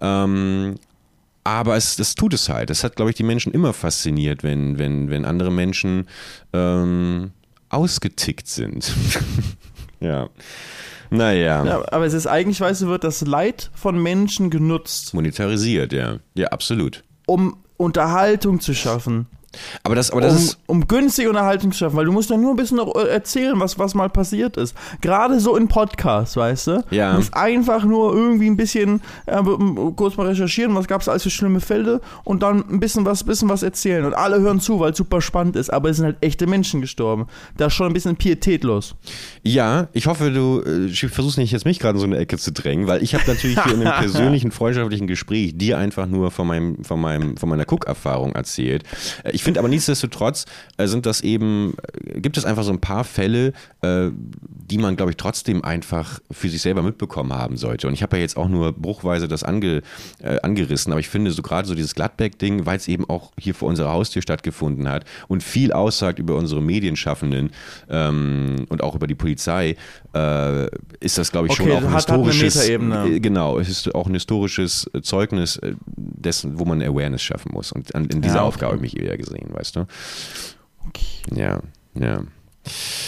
[0.00, 0.74] Ähm,
[1.44, 2.70] aber es, das tut es halt.
[2.70, 6.08] Das hat, glaube ich, die Menschen immer fasziniert, wenn, wenn, wenn andere Menschen
[6.52, 7.32] ähm,
[7.68, 8.92] ausgetickt sind.
[10.00, 10.28] ja.
[11.10, 11.64] Naja.
[11.64, 16.18] Ja, aber es ist eigentlich, weißt du, wird das Leid von Menschen genutzt, Monetarisiert, ja.
[16.34, 17.04] Ja, absolut.
[17.26, 19.26] um Unterhaltung zu schaffen.
[19.82, 20.58] Aber das, aber das um, ist.
[20.66, 23.58] um günstige Unterhaltung zu schaffen, weil du musst ja nur ein bisschen noch äh, erzählen,
[23.58, 24.74] was, was mal passiert ist.
[25.00, 26.84] Gerade so in Podcasts, weißt du?
[26.90, 27.12] Ja.
[27.12, 29.40] Du musst einfach nur irgendwie ein bisschen äh,
[29.96, 33.24] kurz mal recherchieren, was gab es alles für schlimme Fälle und dann ein bisschen was,
[33.24, 34.04] bisschen was erzählen.
[34.04, 36.80] Und alle hören zu, weil es super spannend ist, aber es sind halt echte Menschen
[36.80, 37.26] gestorben.
[37.56, 38.94] Da ist schon ein bisschen pietätlos.
[39.42, 42.52] Ja, ich hoffe, du äh, versuchst nicht jetzt mich gerade in so eine Ecke zu
[42.52, 46.46] drängen, weil ich habe natürlich hier in einem persönlichen, freundschaftlichen Gespräch dir einfach nur von,
[46.46, 48.84] meinem, von, meinem, von meiner Cook-Erfahrung erzählt.
[49.22, 50.46] Äh, Ich finde aber nichtsdestotrotz
[50.78, 51.74] äh, sind das eben,
[52.14, 53.52] äh, gibt es einfach so ein paar Fälle,
[53.82, 54.08] äh,
[54.66, 57.86] die man, glaube ich, trotzdem einfach für sich selber mitbekommen haben sollte.
[57.86, 59.82] Und ich habe ja jetzt auch nur bruchweise das ange,
[60.22, 63.54] äh, angerissen, aber ich finde so gerade so dieses Gladbeck-Ding, weil es eben auch hier
[63.54, 67.50] vor unserer Haustür stattgefunden hat und viel aussagt über unsere Medienschaffenden
[67.90, 69.76] ähm, und auch über die Polizei,
[70.14, 70.66] äh,
[71.00, 73.06] ist das, glaube ich, schon Okay, auch ein hat- hat eine historisches, Metaebene.
[73.16, 75.60] äh, genau, es ist auch ein historisches Zeugnis
[75.96, 77.72] dessen, wo man Awareness schaffen muss.
[77.72, 78.48] Und an, in dieser Ja, okay.
[78.48, 79.86] Aufgabe habe ich mich eher gesehen, weißt du?
[80.88, 81.22] Okay.
[81.34, 81.60] Ja,
[81.94, 82.22] ja.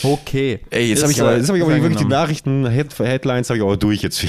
[0.03, 0.61] Okay.
[0.71, 2.05] Ey, jetzt habe ich aber, äh, jetzt hab ich aber wirklich die.
[2.05, 4.23] Nachrichten, Head, Headlines habe ich aber durch jetzt.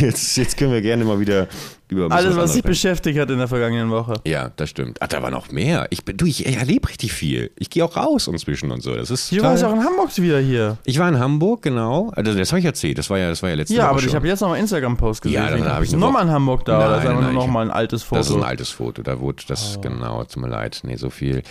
[0.00, 1.46] Jetzt, jetzt können wir gerne mal wieder
[1.88, 4.14] über Alles, was dich beschäftigt hat in der vergangenen Woche.
[4.26, 4.96] Ja, das stimmt.
[5.00, 5.86] Ach, da war noch mehr.
[5.90, 7.50] Ich, bin, du, ich, erlebe richtig viel.
[7.58, 8.94] Ich gehe auch raus inzwischen und so.
[8.94, 10.78] Das ist Du warst ja auch in Hamburg wieder hier.
[10.84, 12.10] Ich war in Hamburg, genau.
[12.16, 12.96] Also das habe ich erzählt.
[12.98, 14.08] Das war ja, das war ja letzte Ja, Woche aber schon.
[14.08, 15.34] ich habe jetzt noch mal Instagram-Post gesehen.
[15.34, 16.78] Ja, da- da hab ich nochmal in Hamburg da.
[16.78, 18.18] oder Nein, ist einfach nein, nur noch ich- mal ein altes Foto.
[18.20, 19.02] Das ist ein altes Foto.
[19.02, 20.80] Da wurde das, genau, tut mir leid.
[20.84, 21.42] Nee, so viel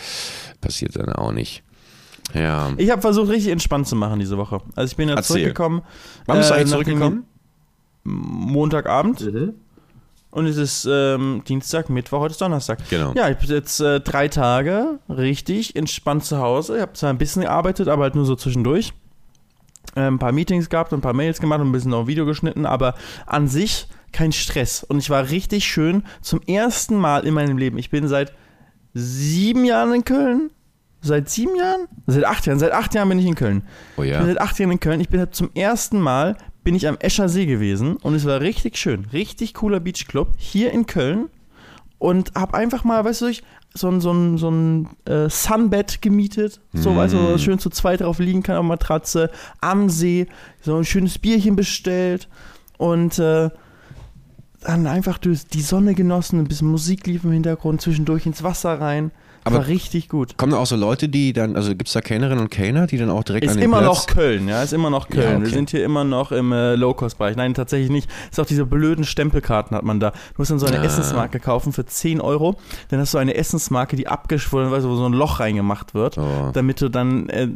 [0.60, 1.64] passiert dann auch nicht.
[2.34, 2.72] Ja.
[2.78, 4.62] Ich habe versucht, richtig entspannt zu machen diese Woche.
[4.76, 5.36] Also ich bin ja Erzähl.
[5.36, 5.82] zurückgekommen.
[6.26, 7.26] Wann bist du äh, eigentlich zurückgekommen?
[8.04, 9.22] Montagabend.
[10.32, 12.80] Und es ist ähm, Dienstag, Mittwoch, heute ist Donnerstag.
[12.90, 13.14] Genau.
[13.16, 16.78] Ja, ich bin jetzt äh, drei Tage richtig entspannt zu Hause.
[16.78, 18.94] Ich habe zwar ein bisschen gearbeitet, aber halt nur so zwischendurch.
[19.96, 22.08] Äh, ein paar Meetings gehabt und ein paar Mails gemacht und ein bisschen noch ein
[22.08, 24.84] Video geschnitten, aber an sich kein Stress.
[24.84, 27.78] Und ich war richtig schön zum ersten Mal in meinem Leben.
[27.78, 28.34] Ich bin seit
[28.94, 30.52] sieben Jahren in Köln.
[31.02, 31.88] Seit sieben Jahren?
[32.08, 32.60] Seit acht Jahren.
[32.60, 33.64] Seit acht Jahren bin ich in Köln.
[33.98, 34.26] Oh Ich bin ja.
[34.26, 35.02] seit acht Jahren in Köln.
[35.02, 38.40] Ich bin halt zum ersten Mal bin ich am Escher See gewesen und es war
[38.42, 39.06] richtig schön.
[39.12, 41.30] Richtig cooler Beachclub hier in Köln
[41.98, 43.42] und hab einfach mal, weißt du, ich,
[43.74, 46.60] so ein, so ein, so ein äh, Sunbed gemietet.
[46.74, 46.98] So, Mm.
[46.98, 50.28] weißt du, schön zu zweit drauf liegen kann auf Matratze, am See,
[50.62, 52.28] so ein schönes Bierchen bestellt
[52.78, 53.50] und äh,
[54.62, 58.80] dann einfach durch die Sonne genossen, ein bisschen Musik lief im Hintergrund, zwischendurch ins Wasser
[58.80, 59.12] rein.
[59.44, 60.38] Aber war richtig gut.
[60.38, 62.98] Kommen da auch so Leute, die dann, also gibt es da Kellnerinnen und Kellner, die
[62.98, 65.24] dann auch direkt ist an den immer Platz noch Köln, ja, ist immer noch Köln.
[65.24, 65.46] Ja, okay.
[65.46, 67.36] Wir sind hier immer noch im äh, Low-Cost-Bereich.
[67.36, 68.10] Nein, tatsächlich nicht.
[68.30, 70.12] Ist auch diese blöden Stempelkarten hat man da.
[70.12, 70.84] Du musst dann so eine ah.
[70.84, 72.58] Essensmarke kaufen für 10 Euro.
[72.90, 76.20] Dann hast du eine Essensmarke, die abgeschwollen, weißt du, wo so ein Loch reingemacht wird,
[76.20, 76.52] oh.
[76.54, 77.50] damit du dann, äh, äh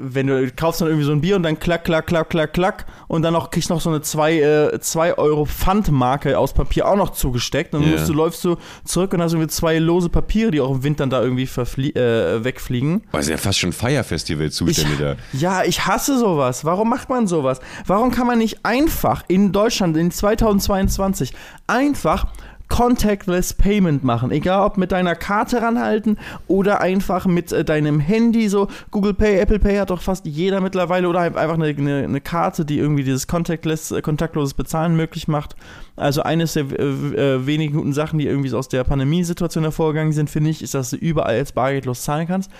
[0.00, 2.86] wenn du kaufst dann irgendwie so ein Bier und dann klack, klack, klack, klack, klack
[3.08, 6.96] und dann noch kriegst noch so eine 2 äh, zwei Euro Pfandmarke aus Papier auch
[6.96, 7.74] noch zugesteckt.
[7.74, 8.04] Und dann yeah.
[8.04, 11.22] du, läufst du zurück und hast irgendwie zwei lose Papiere, die auch im Winter da
[11.22, 13.02] irgendwie äh, wegfliegen.
[13.10, 15.38] Weil es ja fast schon Feierfestival-Zustände da.
[15.38, 16.64] Ja, ich hasse sowas.
[16.64, 17.60] Warum macht man sowas?
[17.86, 21.32] Warum kann man nicht einfach in Deutschland in 2022
[21.66, 22.26] einfach
[22.68, 24.30] Contactless Payment machen.
[24.30, 28.48] Egal ob mit deiner Karte ranhalten oder einfach mit äh, deinem Handy.
[28.48, 32.20] So Google Pay, Apple Pay hat doch fast jeder mittlerweile oder einfach eine, eine, eine
[32.20, 35.54] Karte, die irgendwie dieses Contactless, äh, kontaktloses Bezahlen möglich macht.
[35.94, 40.28] Also eines der äh, wenigen guten Sachen, die irgendwie so aus der Pandemiesituation hervorgegangen sind,
[40.28, 42.50] finde ich, ist, dass du überall jetzt bargeldlos zahlen kannst.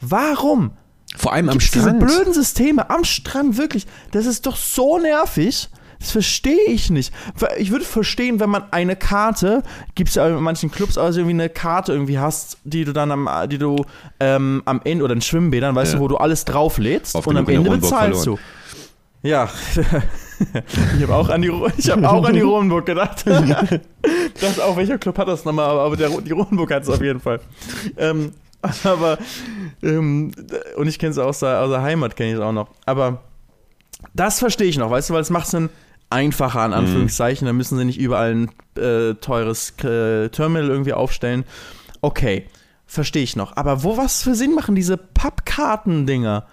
[0.00, 0.72] Warum?
[1.16, 2.02] Vor allem am Strand.
[2.02, 3.86] Diese blöden Systeme am Strand, wirklich.
[4.12, 5.68] Das ist doch so nervig.
[5.98, 7.12] Das verstehe ich nicht.
[7.58, 9.62] Ich würde verstehen, wenn man eine Karte,
[9.94, 13.10] gibt es ja in manchen Clubs also irgendwie eine Karte irgendwie hast, die du dann
[13.10, 13.84] am, die du
[14.20, 15.98] ähm, am Ende oder in Schwimmbädern, weißt ja.
[15.98, 18.40] du, wo du alles drauflädst Auf und am Ende bezahlst verloren.
[19.22, 19.28] du.
[19.28, 19.48] Ja.
[20.96, 23.24] ich habe auch an die, ich hab auch an die Rohenburg gedacht.
[24.40, 27.20] das auch, welcher Club hat das nochmal, aber der, die Rohenburg hat es auf jeden
[27.20, 27.40] Fall.
[27.96, 28.32] Ähm,
[28.84, 29.18] aber,
[29.82, 30.32] ähm,
[30.76, 32.68] und ich kenne es aus der, aus der Heimat, kenne ich es auch noch.
[32.84, 33.22] Aber
[34.14, 35.70] das verstehe ich noch, weißt du, weil es macht Sinn,
[36.10, 36.76] einfacher, an mhm.
[36.76, 37.46] Anführungszeichen.
[37.46, 37.48] Mhm.
[37.48, 41.44] Da müssen sie nicht überall ein äh, teures äh, Terminal irgendwie aufstellen.
[42.00, 42.46] Okay,
[42.86, 43.56] verstehe ich noch.
[43.56, 46.46] Aber wo was für Sinn machen diese Pappkarten-Dinger?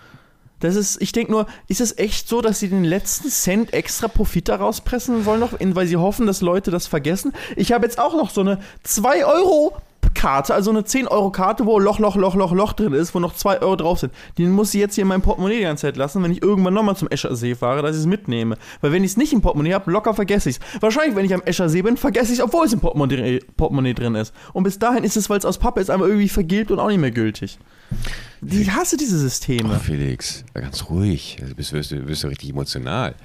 [0.60, 4.08] Das ist, ich denke nur, ist es echt so, dass sie den letzten Cent extra
[4.08, 7.34] Profit daraus pressen wollen, noch, weil sie hoffen, dass Leute das vergessen?
[7.58, 9.76] Ich habe jetzt auch noch so eine 2 Euro
[10.14, 13.62] Karte, also eine 10-Euro-Karte, wo Loch, Loch, Loch, Loch, Loch drin ist, wo noch 2
[13.62, 14.14] Euro drauf sind.
[14.38, 16.74] Die muss ich jetzt hier in meinem Portemonnaie die ganze Zeit lassen, wenn ich irgendwann
[16.74, 18.58] nochmal zum Eschersee fahre, dass ich es mitnehme.
[18.82, 20.82] Weil wenn ich es nicht im Portemonnaie habe, locker vergesse ich es.
[20.82, 24.16] Wahrscheinlich, wenn ich am Eschersee bin, vergesse ich es, obwohl es im Portemonnaie, Portemonnaie drin
[24.16, 24.34] ist.
[24.54, 26.88] Und bis dahin ist es, weil es aus Pappe ist, aber irgendwie vergilbt und auch
[26.90, 27.60] nicht mehr gültig.
[28.46, 29.76] Ich hasse diese Systeme.
[29.76, 31.38] Oh, Felix, ganz ruhig.
[31.40, 33.16] Du bist, wirst, wirst du richtig emotional.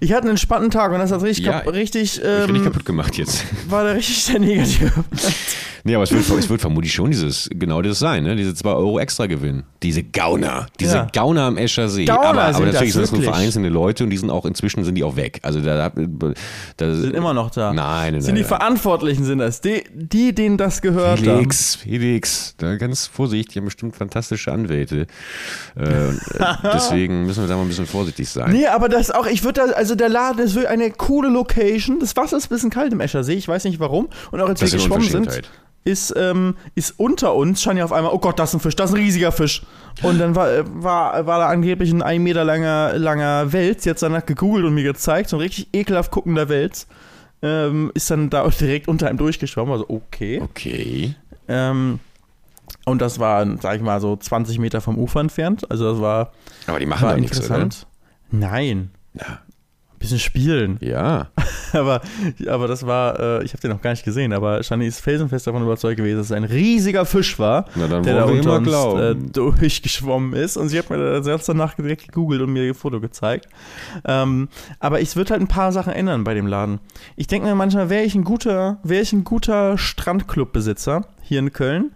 [0.00, 3.16] Ich hatte einen entspannten Tag und das hat richtig, ja, richtig ähm, ich kaputt gemacht
[3.16, 3.44] jetzt.
[3.68, 4.92] War der richtig sehr negativ.
[5.86, 8.34] Nee, aber es wird, es wird vermutlich schon dieses, genau das sein, ne?
[8.34, 9.62] Diese 2 Euro extra Gewinn.
[9.84, 10.66] Diese Gauner.
[10.80, 11.06] Diese ja.
[11.12, 12.06] Gauner am Escher See.
[12.06, 14.96] Gauner aber, aber natürlich sind das nur vereinzelte Leute und die sind auch, inzwischen sind
[14.96, 15.38] die auch weg.
[15.42, 15.92] Also da,
[16.76, 17.72] da sind immer noch da.
[17.72, 18.20] Nein, nein.
[18.20, 18.48] Sind die nein.
[18.48, 19.60] Verantwortlichen sind das.
[19.60, 21.88] Die, die, denen das gehört Felix, haben.
[21.88, 25.06] Felix, da ganz vorsichtig, die haben bestimmt fantastische Anwälte.
[25.76, 25.84] Äh,
[26.64, 28.50] deswegen müssen wir da mal ein bisschen vorsichtig sein.
[28.50, 32.00] Nee, aber das auch, ich würde da, also der Laden ist wirklich eine coole Location.
[32.00, 34.08] Das Wasser ist ein bisschen kalt im Escher See, ich weiß nicht warum.
[34.30, 35.42] Und auch als das wir geschwommen sind
[35.86, 38.74] ist, ähm, ist unter uns, stand ja auf einmal, oh Gott, das ist ein Fisch,
[38.74, 39.62] das ist ein riesiger Fisch.
[40.02, 40.48] Und dann war,
[40.82, 44.82] war, war da angeblich ein ein Meter langer, langer Wels, jetzt danach gegoogelt und mir
[44.82, 46.88] gezeigt, so ein richtig ekelhaft guckender Wels.
[47.40, 50.40] Ähm, ist dann da direkt unter einem durchgeschwommen, also okay.
[50.42, 51.14] Okay.
[51.46, 52.00] Ähm,
[52.84, 55.70] und das war, sag ich mal, so 20 Meter vom Ufer entfernt.
[55.70, 56.32] Also das war.
[56.66, 57.68] Aber die machen da nichts, oder?
[58.30, 58.90] Nein.
[59.14, 59.40] Ja.
[60.06, 60.78] Bisschen spielen.
[60.80, 61.30] Ja.
[61.72, 62.00] aber,
[62.46, 65.48] aber das war, äh, ich habe den noch gar nicht gesehen, aber Shani ist felsenfest
[65.48, 70.32] davon überzeugt gewesen, dass es ein riesiger Fisch war, der da unter uns äh, durchgeschwommen
[70.32, 70.56] ist.
[70.56, 73.48] Und sie hat mir selbst danach direkt gegoogelt und mir ihr Foto gezeigt.
[74.04, 76.78] Ähm, aber ich würde halt ein paar Sachen ändern bei dem Laden.
[77.16, 81.52] Ich denke mir manchmal, wäre ich ein guter, wäre ich ein guter Strandclubbesitzer hier in
[81.52, 81.90] Köln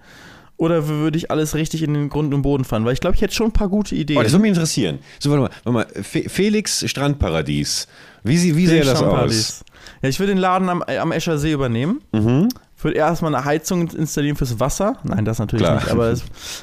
[0.61, 2.85] oder würde ich alles richtig in den Grund und Boden fahren?
[2.85, 4.19] Weil ich glaube, ich hätte schon ein paar gute Ideen.
[4.19, 4.99] Oh, das würde mich interessieren.
[5.19, 6.03] So, warte mal, warte mal.
[6.03, 7.89] Felix Strandparadies.
[8.23, 9.65] Wie, sie, wie sähe das aus?
[10.03, 12.03] Ja, ich würde den Laden am, am Escher See übernehmen.
[12.13, 12.51] Mhm.
[12.83, 14.99] Würde erstmal eine Heizung installieren fürs Wasser.
[15.03, 15.77] Nein, das natürlich Klar.
[15.77, 15.91] nicht.
[15.91, 16.15] Aber,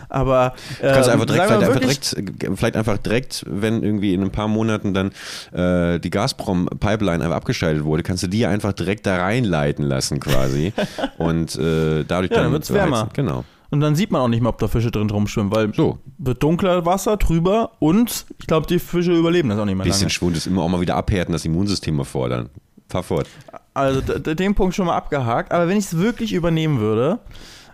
[0.10, 2.16] aber äh, kannst du einfach direkt, vielleicht einfach direkt,
[2.56, 5.12] vielleicht einfach direkt, wenn irgendwie in ein paar Monaten dann
[5.54, 10.74] äh, die Gazprom-Pipeline einfach abgeschaltet wurde, kannst du die einfach direkt da reinleiten lassen quasi.
[11.18, 13.10] und äh, dadurch ja, dann, dann wird es wärmer.
[13.14, 13.44] Genau.
[13.70, 16.00] Und dann sieht man auch nicht mehr, ob da Fische drin rumschwimmen, weil so.
[16.18, 19.86] wird dunkler Wasser drüber und ich glaube, die Fische überleben das auch nicht mehr.
[19.86, 20.12] Ein bisschen lange.
[20.12, 22.50] Schwund ist immer auch mal wieder abhärten, das Immunsystem erfordern.
[22.90, 23.28] Fahr fort.
[23.74, 25.52] Also den Punkt schon mal abgehakt.
[25.52, 27.20] Aber wenn ich es wirklich übernehmen würde,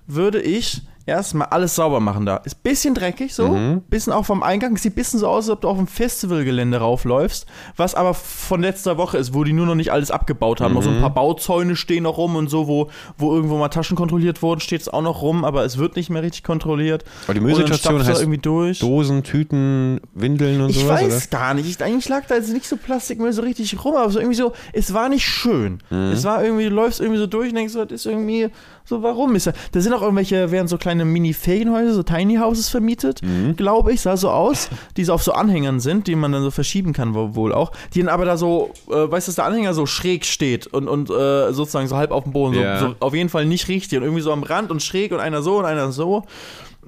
[0.07, 2.37] würde ich erstmal alles sauber machen da.
[2.37, 3.81] Ist ein bisschen dreckig so, mhm.
[3.89, 4.77] bisschen auch vom Eingang.
[4.77, 7.45] Sieht ein bisschen so aus, als ob du auf dem Festivalgelände raufläufst.
[7.75, 10.71] Was aber von letzter Woche ist, wo die nur noch nicht alles abgebaut haben.
[10.71, 10.75] Mhm.
[10.75, 13.97] Noch so ein paar Bauzäune stehen noch rum und so, wo, wo irgendwo mal Taschen
[13.97, 17.03] kontrolliert wurden, steht es auch noch rum, aber es wird nicht mehr richtig kontrolliert.
[17.25, 18.79] Aber die Müllsituation heißt irgendwie durch.
[18.79, 21.39] Dosen, Tüten, Windeln und ich sowas, Ich weiß oder?
[21.39, 21.69] gar nicht.
[21.69, 24.53] Ich, eigentlich lag da jetzt nicht so Plastikmüll so richtig rum, aber so irgendwie so,
[24.71, 25.79] es war nicht schön.
[25.89, 26.11] Mhm.
[26.13, 28.49] Es war irgendwie, du läufst irgendwie so durch und denkst so, das ist irgendwie
[28.85, 29.53] so, warum ist er?
[29.71, 33.55] Da sind auch irgendwelche, werden so kleine Mini-Ferienhäuser, so Tiny Houses vermietet, mhm.
[33.55, 36.51] glaube ich, sah so aus, die so auf so Anhängern sind, die man dann so
[36.51, 37.71] verschieben kann, wohl auch.
[37.93, 40.87] Die dann aber da so, äh, weißt du, dass der Anhänger so schräg steht und,
[40.87, 42.79] und äh, sozusagen so halb auf dem Boden, yeah.
[42.79, 45.19] so, so, auf jeden Fall nicht richtig und irgendwie so am Rand und schräg und
[45.19, 46.23] einer so und einer so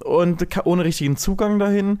[0.04, 2.00] und ohne richtigen Zugang dahin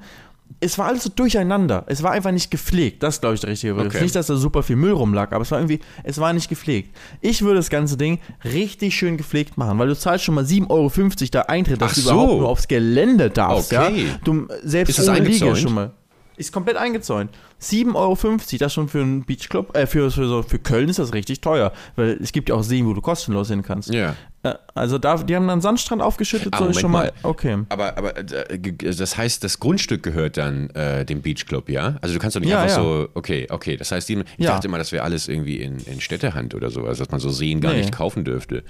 [0.60, 1.84] es war alles so durcheinander.
[1.86, 3.02] Es war einfach nicht gepflegt.
[3.02, 3.94] Das ist, glaube ich, der richtige Begriff.
[3.94, 4.02] Okay.
[4.02, 6.96] Nicht, dass da super viel Müll rumlag, aber es war irgendwie, es war nicht gepflegt.
[7.20, 10.70] Ich würde das ganze Ding richtig schön gepflegt machen, weil du zahlst schon mal 7,50
[10.70, 10.90] Euro
[11.30, 12.10] da Eintritt, dass Ach du so.
[12.12, 13.72] überhaupt nur aufs Gelände darfst.
[13.72, 14.06] Okay.
[14.06, 14.18] Ja?
[14.24, 15.92] Du, selbst ist das ohne Liege schon mal.
[16.36, 17.30] Ist komplett eingezäunt.
[17.62, 21.40] 7,50 Euro, das schon für einen Beachclub, äh, für, für, für Köln ist das richtig
[21.40, 23.92] teuer, weil es gibt ja auch Seen, wo du kostenlos hin kannst.
[23.92, 24.14] Ja.
[24.42, 27.58] Äh, also da, die haben dann Sandstrand aufgeschüttet, ah, so ist schon mal, okay.
[27.70, 31.96] Aber, aber äh, das heißt, das Grundstück gehört dann äh, dem Beachclub, ja?
[32.02, 32.82] Also du kannst doch nicht ja, einfach ja.
[32.82, 34.52] so, okay, okay, das heißt, ich ja.
[34.52, 37.60] dachte immer, das wäre alles irgendwie in, in Städtehand oder sowas, dass man so Seen
[37.60, 37.80] gar nee.
[37.80, 38.62] nicht kaufen dürfte.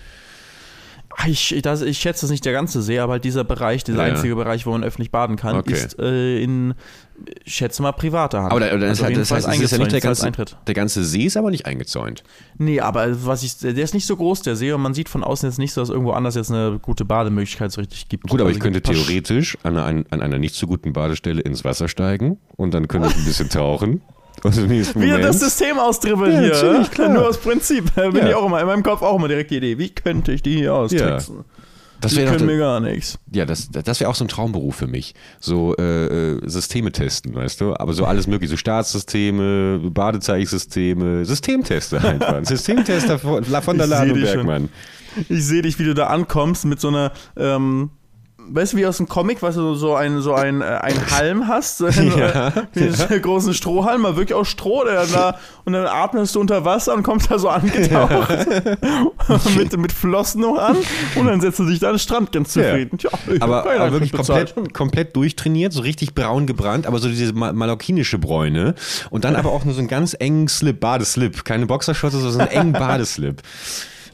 [1.26, 4.12] Ich, das, ich schätze das nicht der ganze See, aber halt dieser Bereich, dieser ja.
[4.12, 5.72] einzige Bereich, wo man öffentlich baden kann, okay.
[5.72, 6.74] ist äh, in,
[7.44, 8.52] ich schätze mal, privater Hand.
[8.52, 11.36] Aber da, also das, das heißt, ist ja nicht der ganze, der ganze See ist
[11.36, 12.22] aber nicht eingezäunt.
[12.58, 15.24] Nee, aber was ich, der ist nicht so groß, der See, und man sieht von
[15.24, 18.28] außen jetzt nicht so, dass irgendwo anders jetzt eine gute Bademöglichkeit so richtig gibt.
[18.28, 21.64] Gut, aber also ich könnte theoretisch an, einer, an einer nicht so guten Badestelle ins
[21.64, 24.02] Wasser steigen und dann könnte ich ein bisschen tauchen.
[24.54, 26.48] Wie das System austribbeln ja, hier.
[26.50, 27.08] Natürlich, klar.
[27.08, 27.94] Nur aus Prinzip.
[27.94, 28.28] Bin ja.
[28.28, 29.78] ich auch immer, in meinem Kopf auch immer direkt die Idee.
[29.78, 31.36] Wie könnte ich die hier austricksen?
[31.38, 31.44] Ja.
[32.00, 33.18] Das die können mir gar nichts.
[33.32, 35.14] Ja, das, das wäre auch so ein Traumberuf für mich.
[35.40, 37.74] So äh, äh, Systeme testen, weißt du?
[37.74, 38.50] Aber so alles mögliche.
[38.50, 42.40] So Staatssysteme, Badezeichensysteme, Systemtester einfach.
[42.44, 44.68] Systemtester von, von der Lade Bergmann.
[45.28, 47.90] Ich sehe dich, wie du da ankommst mit so einer ähm,
[48.48, 51.48] weißt du, wie aus dem Comic, weißt du, so ein, so ein, äh, ein Halm
[51.48, 53.18] hast, so einen, ja, diesen ja.
[53.18, 57.02] großen Strohhalm, mal wirklich aus Stroh, der da, und dann atmest du unter Wasser und
[57.02, 58.46] kommst da so angetaucht.
[58.46, 59.40] Ja.
[59.56, 60.76] mit, mit Flossen noch an
[61.16, 62.98] und dann setzt du dich da an den Strand ganz zufrieden.
[63.00, 63.10] Ja.
[63.40, 68.74] aber, aber wirklich komplett, komplett durchtrainiert, so richtig braun gebrannt, aber so diese malokinische Bräune
[69.10, 72.38] und dann aber auch nur so einen ganz engen Slip, Badeslip, keine Boxershorts, sondern so
[72.38, 73.42] einen engen Badeslip.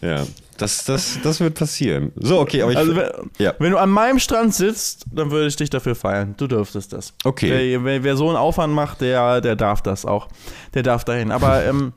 [0.00, 0.24] Ja.
[0.62, 2.12] Das, das, das wird passieren.
[2.16, 2.78] So, okay, aber ich.
[2.78, 3.54] Also, wenn, ja.
[3.58, 6.34] wenn du an meinem Strand sitzt, dann würde ich dich dafür feiern.
[6.36, 7.14] Du dürftest das.
[7.24, 7.78] Okay.
[7.82, 10.28] Wer, wer so einen Aufwand macht, der, der darf das auch.
[10.74, 11.32] Der darf dahin.
[11.32, 11.92] Aber ähm,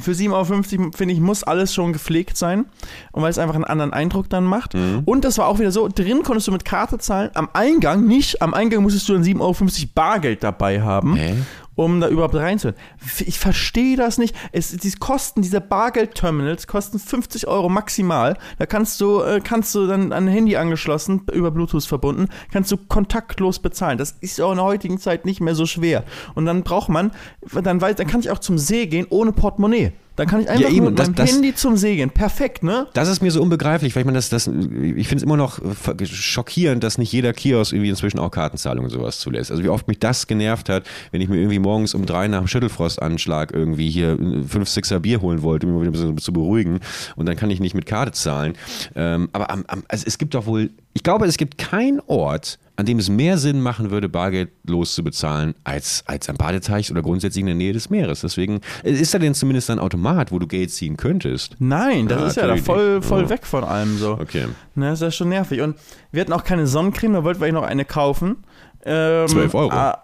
[0.00, 2.66] für 7,50 Euro, finde ich, muss alles schon gepflegt sein.
[3.12, 4.74] Und weil es einfach einen anderen Eindruck dann macht.
[4.74, 5.02] Mhm.
[5.04, 8.42] Und das war auch wieder so: drin konntest du mit Karte zahlen, am Eingang nicht.
[8.42, 9.54] Am Eingang musstest du dann 7,50 Euro
[9.94, 11.14] Bargeld dabei haben.
[11.14, 11.34] Hä?
[11.76, 12.78] Um da überhaupt reinzuhören.
[13.24, 14.34] Ich verstehe das nicht.
[14.50, 18.36] Es, die Kosten dieser Bargeld-Terminals kosten 50 Euro maximal.
[18.58, 22.72] Da kannst du, äh, kannst du dann an ein Handy angeschlossen, über Bluetooth verbunden, kannst
[22.72, 23.98] du kontaktlos bezahlen.
[23.98, 26.04] Das ist auch in der heutigen Zeit nicht mehr so schwer.
[26.34, 27.12] Und dann braucht man,
[27.52, 29.92] dann, weiß, dann kann ich auch zum See gehen ohne Portemonnaie.
[30.16, 32.10] Dann kann ich einfach ja, eben, mit meinem das, Handy zum Segeln.
[32.10, 32.88] Perfekt, ne?
[32.94, 35.60] Das ist mir so unbegreiflich, weil ich meine, das, das, ich finde es immer noch
[36.04, 39.50] schockierend, dass nicht jeder Kiosk irgendwie inzwischen auch Kartenzahlungen und sowas zulässt.
[39.50, 42.38] Also wie oft mich das genervt hat, wenn ich mir irgendwie morgens um drei nach
[42.38, 44.16] dem Schüttelfrostanschlag irgendwie hier
[44.48, 46.80] fünf, sechser Bier holen wollte, um mich ein bisschen zu beruhigen
[47.16, 48.54] und dann kann ich nicht mit Karte zahlen.
[48.94, 52.58] Ähm, aber am, am, also es gibt doch wohl, ich glaube, es gibt keinen Ort,
[52.76, 57.02] an dem es mehr Sinn machen würde, bargeldlos zu bezahlen, als, als am Badeteich oder
[57.02, 58.20] grundsätzlich in der Nähe des Meeres.
[58.20, 61.56] Deswegen ist da denn zumindest ein Automat, wo du Geld ziehen könntest?
[61.58, 63.28] Nein, das ah, ist ja da voll, voll oh.
[63.30, 64.12] weg von allem so.
[64.12, 64.46] Okay.
[64.74, 65.62] Ne, das ist ja schon nervig.
[65.62, 65.76] Und
[66.12, 68.36] wir hatten auch keine Sonnencreme, da wollten wir noch eine kaufen.
[68.84, 69.72] Ähm, 12 Euro.
[69.72, 70.02] Ah,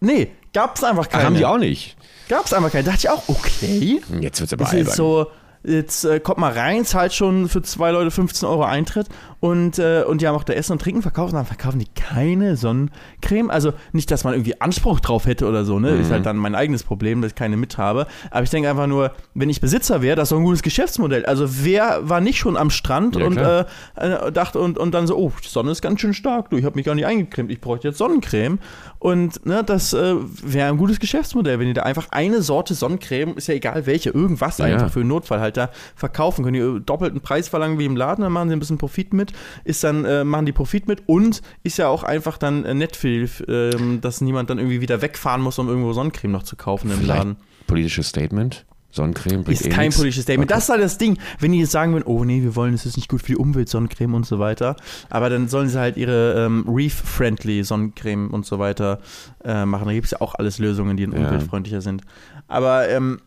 [0.00, 1.24] nee, gab's einfach keine.
[1.24, 1.96] Ach, haben die auch nicht.
[2.28, 2.84] Gab's einfach keine.
[2.84, 4.00] Da dachte ich auch, okay.
[4.20, 4.88] Jetzt wird's aber das albern.
[4.88, 5.26] Ist so,
[5.64, 9.08] jetzt äh, kommt mal rein, zahlt schon für zwei Leute 15 Euro Eintritt
[9.40, 12.56] und, äh, und die haben auch da Essen und Trinken verkauft, dann verkaufen die keine
[12.56, 13.50] Sonnencreme.
[13.50, 15.92] Also nicht, dass man irgendwie Anspruch drauf hätte oder so, ne?
[15.92, 16.00] Mhm.
[16.00, 18.08] Ist halt dann mein eigenes Problem, dass ich keine mit habe.
[18.32, 21.24] Aber ich denke einfach nur, wenn ich Besitzer wäre, das ist doch ein gutes Geschäftsmodell.
[21.24, 25.06] Also wer war nicht schon am Strand ja, und äh, äh, dachte und, und dann
[25.06, 27.52] so, oh, die Sonne ist ganz schön stark, du, ich habe mich gar nicht eingecremt,
[27.52, 28.58] ich bräuchte jetzt Sonnencreme.
[28.98, 33.36] Und ne, das äh, wäre ein gutes Geschäftsmodell, wenn ihr da einfach eine Sorte Sonnencreme,
[33.36, 34.64] ist ja egal welche, irgendwas ja.
[34.64, 36.56] einfach für einen Notfall halt da verkaufen könnt.
[36.56, 39.32] Ihr doppelten Preis verlangen wie im Laden, dann machen sie ein bisschen Profit mit,
[39.64, 42.96] ist dann, äh, machen die Profit mit und ist ja auch einfach dann äh, nett
[42.96, 46.90] für, äh, dass niemand dann irgendwie wieder wegfahren muss, um irgendwo Sonnencreme noch zu kaufen
[46.90, 47.36] im Vielleicht Laden.
[47.66, 48.64] Politisches Statement.
[48.90, 49.96] Sonnencreme bringt ist eh kein nix.
[49.98, 50.50] politisches Statement.
[50.50, 50.56] Okay.
[50.56, 51.18] Das ist halt das Ding.
[51.38, 53.36] Wenn die jetzt sagen würden, oh nee, wir wollen, es ist nicht gut für die
[53.36, 54.76] Umwelt, Sonnencreme und so weiter.
[55.10, 59.00] Aber dann sollen sie halt ihre ähm, Reef-friendly Sonnencreme und so weiter
[59.44, 59.86] äh, machen.
[59.86, 61.10] Da gibt es ja auch alles Lösungen, die Ja.
[61.10, 62.00] umweltfreundlicher sind.
[62.48, 63.20] Aber ähm,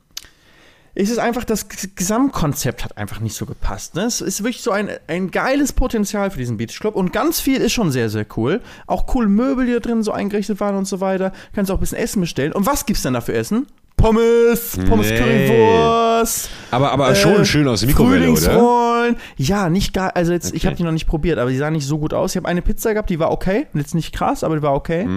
[0.93, 3.95] es ist einfach, das Gesamtkonzept hat einfach nicht so gepasst.
[3.95, 4.03] Ne?
[4.03, 7.71] Es ist wirklich so ein, ein geiles Potenzial für diesen Beachclub und ganz viel ist
[7.73, 8.61] schon sehr, sehr cool.
[8.87, 11.31] Auch coole Möbel, die da drin so eingerichtet waren und so weiter.
[11.53, 12.51] Kannst auch ein bisschen Essen bestellen.
[12.53, 13.67] Und was gibt's denn da für Essen?
[13.97, 15.17] Pommes, Pommes Nee.
[15.19, 16.49] Currywurst.
[16.71, 18.41] Aber, aber äh, schon schön aus der Mikrowelle, oder?
[18.41, 19.15] Frühlingsrollen.
[19.37, 20.11] Ja, nicht geil.
[20.15, 20.67] Also jetzt, ich Okay.
[20.67, 22.31] habe die noch nicht probiert, aber die sahen nicht so gut aus.
[22.31, 23.67] Ich habe eine Pizza gehabt, die war okay.
[23.73, 25.07] Jetzt nicht krass, aber die war okay.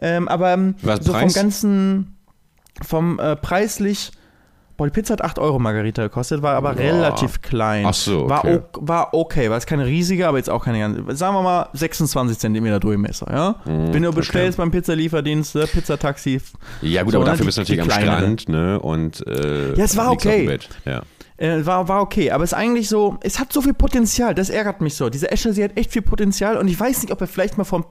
[0.00, 0.74] Ähm, aber ähm, Mhm.
[0.82, 1.34] Was, so vom Preis?
[1.34, 2.16] ganzen,
[2.86, 4.12] vom äh, preislich,
[4.80, 6.80] boah, die Pizza hat 8 Euro Margarita gekostet, war aber Boah.
[6.80, 7.84] relativ klein.
[7.86, 8.54] Ach so, War, okay.
[8.72, 11.68] ok, war okay, war jetzt keine riesige, aber jetzt auch keine ganze, sagen wir mal
[11.74, 13.56] 26 Zentimeter Durchmesser, ja.
[13.66, 16.40] Mhm, Wenn du bestellst beim Pizzalieferdienst, äh, Pizzataxi,
[16.80, 18.16] Ja, gut, So, aber ne, dafür die- bist du natürlich am kleinere.
[18.16, 18.80] Strand, ne?
[18.80, 20.58] Und, äh, Ja, es war okay.
[20.86, 21.02] Ja.
[21.40, 24.50] Äh, war, war okay, aber es ist eigentlich so, es hat so viel Potenzial, das
[24.50, 25.08] ärgert mich so.
[25.08, 27.64] Dieser Escher, sie hat echt viel Potenzial und ich weiß nicht, ob er vielleicht mal
[27.64, 27.86] vom,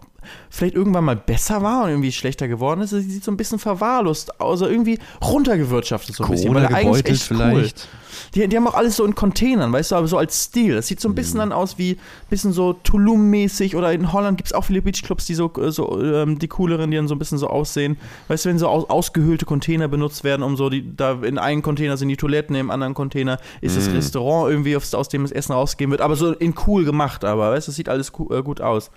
[0.51, 2.91] vielleicht irgendwann mal besser war und irgendwie schlechter geworden ist.
[2.91, 6.53] Sie sieht so ein bisschen verwahrlost aus, also irgendwie runtergewirtschaftet so ein bisschen.
[6.53, 7.87] weil eigentlich echt vielleicht.
[8.35, 10.75] Die, die haben auch alles so in Containern, weißt du, aber so als Stil.
[10.75, 11.39] Das sieht so ein bisschen Mhm.
[11.39, 11.97] dann aus wie,
[12.29, 16.37] bisschen so Tulum-mäßig oder in Holland gibt es auch viele Beachclubs, die so, so ähm,
[16.37, 17.97] die cooleren, die dann so ein bisschen so aussehen.
[18.27, 21.61] Weißt du, wenn so aus, ausgehöhlte Container benutzt werden, um so die, da in einem
[21.61, 23.85] Container sind die Toiletten, im anderen Container ist Mhm.
[23.85, 27.23] das Restaurant irgendwie, aus, aus dem das Essen rausgehen wird, aber so in cool gemacht,
[27.25, 28.91] aber weißt du, das sieht alles äh, gut aus.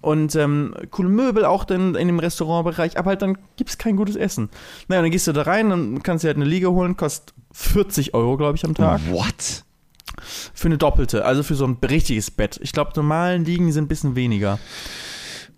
[0.00, 3.96] Und ähm, coole Möbel auch dann in dem Restaurantbereich, aber halt dann gibt es kein
[3.96, 4.50] gutes Essen.
[4.88, 8.12] Naja, dann gehst du da rein, dann kannst du halt eine Liege holen, kostet 40
[8.12, 9.00] Euro, glaube ich, am Tag.
[9.10, 9.64] What?
[10.52, 12.58] Für eine doppelte, also für so ein richtiges Bett.
[12.62, 14.58] Ich glaube, normalen Liegen sind ein bisschen weniger.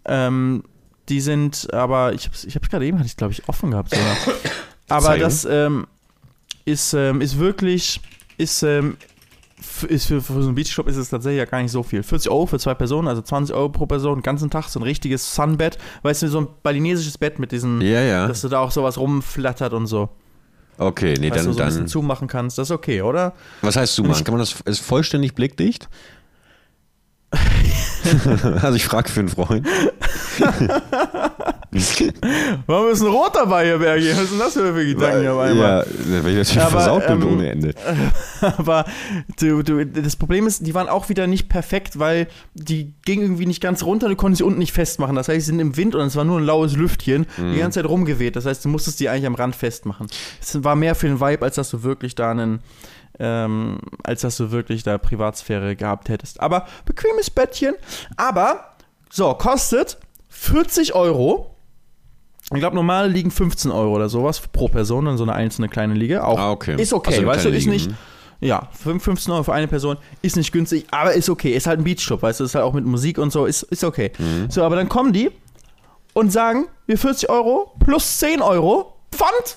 [0.05, 0.63] Ähm,
[1.09, 3.91] die sind, aber ich habe ich hab's gerade eben, hatte ich glaube ich offen gehabt
[3.91, 4.17] sogar.
[4.89, 5.87] Aber das ähm,
[6.67, 8.01] ist, ähm, ist wirklich,
[8.37, 8.99] ist, ähm,
[9.89, 12.03] ist für, für so einen Beachclub ist es tatsächlich ja gar nicht so viel.
[12.03, 14.83] 40 Euro für zwei Personen, also 20 Euro pro Person, den ganzen Tag, so ein
[14.83, 15.79] richtiges Sunbett.
[16.03, 18.29] Weißt du, so ein balinesisches Bett mit diesen, Ja, ja.
[18.29, 20.11] dass du da auch sowas rumflattert und so.
[20.79, 21.89] Okay, nee, Weißt du, dann, so ein bisschen dann.
[21.89, 23.33] zumachen kannst, das ist okay, oder?
[23.63, 24.25] Was heißt zumachen?
[24.25, 25.89] Kann man das, ist vollständig blickdicht?
[28.61, 29.67] also ich frage für einen Freund.
[32.67, 34.11] Warum ist ein Rot dabei hier, Bergi?
[34.11, 35.87] Was sind das für Gedanken hier auf einmal?
[35.87, 37.75] Ja, wäre ich natürlich Aber, versaut bin ähm, ohne Ende.
[38.41, 38.85] Aber
[39.39, 43.47] du, du, das Problem ist, die waren auch wieder nicht perfekt, weil die gingen irgendwie
[43.47, 45.17] nicht ganz runter, du konntest sie unten nicht festmachen.
[45.17, 47.53] Das heißt, sie sind im Wind und es war nur ein laues Lüftchen, Mhm.
[47.53, 48.37] die ganze Zeit rumgeweht.
[48.37, 50.07] Das heißt, du musstest die eigentlich am Rand festmachen.
[50.41, 52.61] Es war mehr für den Vibe, als dass du wirklich da einen,
[53.19, 56.41] ähm, als dass du wirklich da Privatsphäre gehabt hättest.
[56.41, 57.75] Aber bequemes Bettchen.
[58.17, 58.77] Aber,
[59.11, 59.99] so, kostet
[60.29, 61.56] 40 Euro.
[62.53, 65.95] Ich glaube, normale liegen 15 Euro oder sowas pro Person in so eine einzelne kleine
[65.95, 66.25] Liege.
[66.25, 66.81] Auch Ah, okay.
[66.81, 67.87] ist okay, Also weißt du, ist nicht.
[67.89, 67.97] hm.
[68.41, 71.53] Ja, fünf- 15 Euro für eine Person ist nicht günstig, aber ist okay.
[71.57, 73.83] Ist halt ein Beachclub, weißt du, ist halt auch mit Musik und so, ist, ist
[73.83, 74.13] okay.
[74.19, 74.51] Mhm.
[74.51, 75.31] So, aber dann kommen die
[76.13, 79.57] und sagen, wir 40 Euro plus 10 Euro Pfand.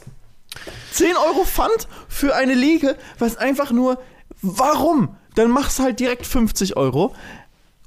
[0.94, 4.00] 10 Euro Pfand für eine Liege, was einfach nur,
[4.42, 5.16] warum?
[5.36, 7.14] Dann machst du halt direkt 50 Euro.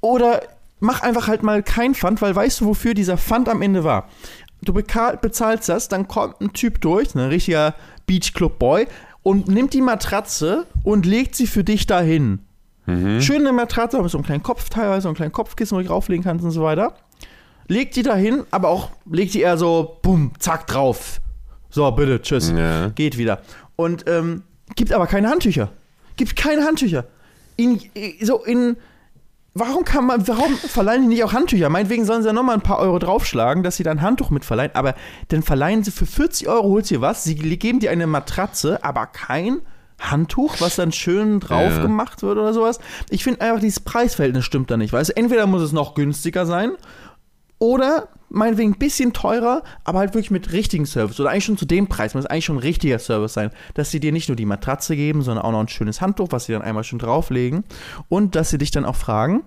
[0.01, 0.43] Oder
[0.79, 4.09] mach einfach halt mal kein Pfand, weil weißt du, wofür dieser Pfand am Ende war?
[4.63, 7.75] Du bezahlst das, dann kommt ein Typ durch, ein richtiger
[8.07, 8.87] Beachclub-Boy,
[9.23, 12.41] und nimmt die Matratze und legt sie für dich dahin.
[13.21, 16.25] Schöne Matratze, mit so einem kleinen Kopf teilweise, so einem kleinen Kopfkissen, wo du drauflegen
[16.25, 16.95] kannst und so weiter.
[17.69, 21.21] Legt die dahin, aber auch legt die eher so, bumm, zack, drauf.
[21.71, 22.51] So, bitte, tschüss.
[22.51, 22.89] Ja.
[22.89, 23.41] Geht wieder.
[23.77, 24.43] Und ähm,
[24.75, 25.71] gibt aber keine Handtücher.
[26.17, 27.05] Gibt keine Handtücher.
[27.57, 27.81] In,
[28.21, 28.77] so in.
[29.55, 31.69] Warum kann man, warum verleihen die nicht auch Handtücher?
[31.69, 34.47] Meinetwegen sollen sie ja nochmal ein paar Euro draufschlagen, dass sie dann ein Handtuch mit
[34.47, 34.95] verleihen, aber
[35.29, 38.83] dann verleihen sie für 40 Euro, holst du dir was, sie geben dir eine Matratze,
[38.83, 39.61] aber kein
[40.01, 41.83] Handtuch, was dann schön drauf Ja.
[41.83, 42.81] gemacht wird oder sowas.
[43.11, 45.17] Ich finde einfach, dieses Preisverhältnis stimmt da nicht, weißt du?
[45.17, 46.73] Entweder muss es noch günstiger sein
[47.63, 51.21] oder meinetwegen ein bisschen teurer, aber halt wirklich mit richtigen Service.
[51.21, 52.13] Oder eigentlich schon zu dem Preis.
[52.13, 53.51] Muss eigentlich schon ein richtiger Service sein.
[53.75, 56.47] Dass sie dir nicht nur die Matratze geben, sondern auch noch ein schönes Handtuch, was
[56.47, 57.63] sie dann einmal schon drauflegen.
[58.09, 59.45] Und dass sie dich dann auch fragen,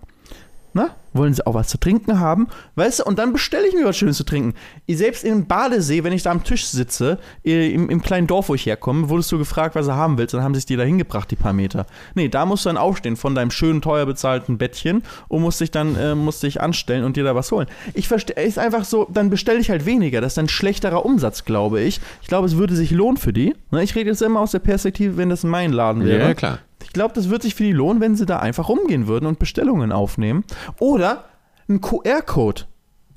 [0.76, 2.50] na, wollen sie auch was zu trinken haben?
[2.76, 4.54] Weißt du, und dann bestelle ich mir was Schönes zu trinken.
[4.86, 8.50] Ich selbst im Badesee, wenn ich da am Tisch sitze, äh, im, im kleinen Dorf,
[8.50, 10.76] wo ich herkomme, wurdest du gefragt, was du haben willst, dann haben sie es dir
[10.76, 11.86] da hingebracht, die paar Meter.
[12.14, 15.72] Nee, da musst du dann aufstehen von deinem schönen, teuer bezahlten Bettchen und musst dich
[15.72, 17.68] dann äh, musst dich anstellen und dir da was holen.
[17.94, 20.20] Ich verstehe, ist einfach so, dann bestelle ich halt weniger.
[20.20, 22.02] Das ist dann schlechterer Umsatz, glaube ich.
[22.22, 23.56] Ich glaube, es würde sich lohnen für die.
[23.72, 26.28] Ne, Ich rede jetzt immer aus der Perspektive, wenn das mein Laden wäre.
[26.28, 26.60] Ja, klar.
[26.96, 29.38] Ich glaube, das wird sich für die lohnen, wenn sie da einfach rumgehen würden und
[29.38, 30.46] Bestellungen aufnehmen.
[30.80, 31.26] Oder
[31.68, 32.62] ein QR-Code.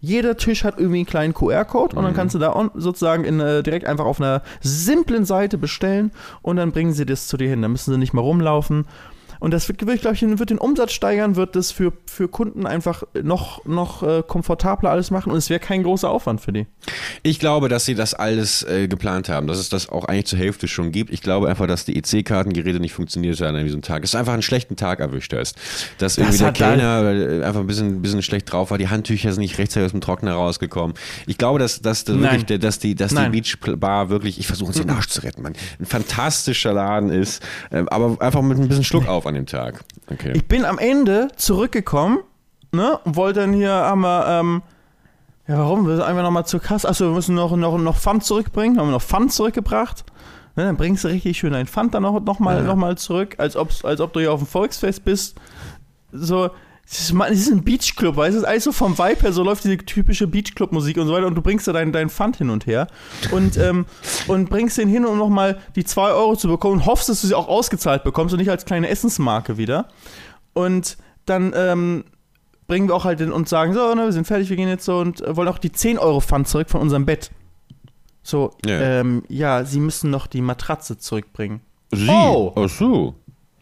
[0.01, 2.17] Jeder Tisch hat irgendwie einen kleinen QR-Code und dann mhm.
[2.17, 6.11] kannst du da sozusagen in, äh, direkt einfach auf einer simplen Seite bestellen
[6.43, 7.63] und dann bringen sie das zu dir hin.
[7.63, 8.85] Da müssen sie nicht mal rumlaufen.
[9.41, 13.03] Und das wird, glaube ich, wird den Umsatz steigern, wird das für, für Kunden einfach
[13.23, 16.67] noch, noch äh, komfortabler alles machen und es wäre kein großer Aufwand für die.
[17.23, 20.39] Ich glaube, dass sie das alles äh, geplant haben, dass es das auch eigentlich zur
[20.39, 21.13] Hälfte schon gibt.
[21.13, 24.03] Ich glaube einfach, dass die EC-Kartengeräte nicht funktioniert haben an diesem Tag.
[24.05, 25.57] Es ist einfach einen schlechten Tag erwischt hast.
[25.99, 28.89] Dass irgendwie das der Kellner äh, einfach ein bisschen, ein bisschen schlecht drauf war, die
[28.89, 30.95] Handtücher sind nicht rechtzeitig aus dem Trockner rausgekommen.
[31.27, 34.79] Ich glaube, dass, dass, dass wirklich, dass die, dass die Beachbar wirklich, ich versuche uns
[34.79, 38.85] den Arsch zu retten, man, ein fantastischer Laden ist, äh, aber einfach mit ein bisschen
[38.85, 39.85] Schluck auf an dem Tag.
[40.11, 40.33] Okay.
[40.35, 42.19] Ich bin am Ende zurückgekommen,
[42.73, 44.63] ne, und wollte dann hier, haben wir, ähm,
[45.47, 45.87] ja, warum?
[45.87, 46.89] Wir sind einfach nochmal zur Kasse.
[46.89, 48.79] Achso, wir müssen noch, noch, noch Pfand zurückbringen.
[48.79, 50.05] Haben wir noch Pfand zurückgebracht.
[50.57, 52.63] Ne, dann bringst du richtig schön ein Pfand dann noch, noch, mal, ja.
[52.65, 55.37] noch mal zurück, als, als ob du hier auf dem Volksfest bist.
[56.13, 56.51] So,
[56.91, 58.39] es ist, es ist ein Beachclub, weißt du?
[58.39, 61.27] Es ist alles so vom Vibe her, so läuft diese typische Beachclub-Musik und so weiter
[61.27, 62.87] und du bringst da deinen dein Pfand hin und her
[63.31, 63.85] und, ähm,
[64.27, 67.27] und bringst den hin, um nochmal die 2 Euro zu bekommen und hoffst, dass du
[67.27, 69.89] sie auch ausgezahlt bekommst und nicht als kleine Essensmarke wieder.
[70.55, 72.05] Und dann ähm,
[72.67, 74.87] bringen wir auch halt den und sagen, so, ne, wir sind fertig, wir gehen jetzt
[74.87, 77.31] so und äh, wollen auch die 10 Euro Pfand zurück von unserem Bett.
[78.23, 81.61] So, ja, ähm, ja sie müssen noch die Matratze zurückbringen.
[81.93, 82.09] Sie?
[82.09, 82.55] Oh!
[82.57, 83.15] Ach so.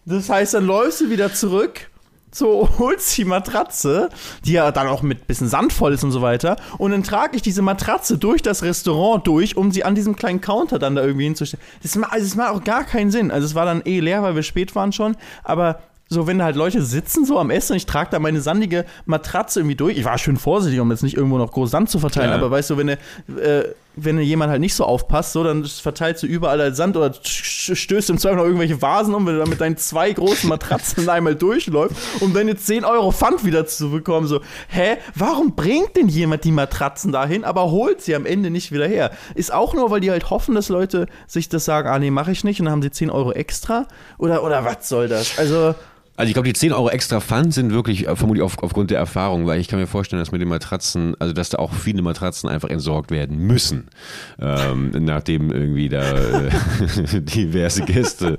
[0.04, 1.90] Das heißt, dann läufst du wieder zurück
[2.36, 4.10] so holst die Matratze,
[4.44, 6.56] die ja dann auch mit bisschen Sand voll ist und so weiter.
[6.78, 10.40] Und dann trage ich diese Matratze durch das Restaurant durch, um sie an diesem kleinen
[10.40, 11.64] Counter dann da irgendwie hinzustellen.
[11.82, 13.30] Das, also das macht auch gar keinen Sinn.
[13.30, 15.16] Also es war dann eh leer, weil wir spät waren schon.
[15.44, 18.40] Aber so, wenn da halt Leute sitzen so am Essen und ich trage da meine
[18.40, 19.98] sandige Matratze irgendwie durch.
[19.98, 22.36] Ich war schön vorsichtig, um jetzt nicht irgendwo noch groß Sand zu verteilen, ja.
[22.36, 22.98] aber weißt du, wenn, äh,
[23.96, 28.10] wenn jemand halt nicht so aufpasst, so, dann verteilst du überall halt Sand oder stößt
[28.10, 31.34] im Zweifel noch irgendwelche Vasen um, wenn du da mit deinen zwei großen Matratzen einmal
[31.34, 34.26] durchläufst, um dann jetzt 10 Euro Pfand wieder zu bekommen.
[34.26, 38.70] So, hä, warum bringt denn jemand die Matratzen dahin, aber holt sie am Ende nicht
[38.70, 39.10] wieder her?
[39.34, 42.28] Ist auch nur, weil die halt hoffen, dass Leute sich das sagen, ah nee, mach
[42.28, 43.86] ich nicht und dann haben sie 10 Euro extra?
[44.18, 45.38] Oder, oder was soll das?
[45.38, 45.74] Also.
[46.16, 48.98] Also ich glaube, die 10 Euro extra Pfand sind wirklich äh, vermutlich auf, aufgrund der
[48.98, 52.00] Erfahrung, weil ich kann mir vorstellen, dass mit den Matratzen, also dass da auch viele
[52.00, 53.88] Matratzen einfach entsorgt werden müssen,
[54.40, 56.50] ähm, nachdem irgendwie da äh,
[57.20, 58.38] diverse Gäste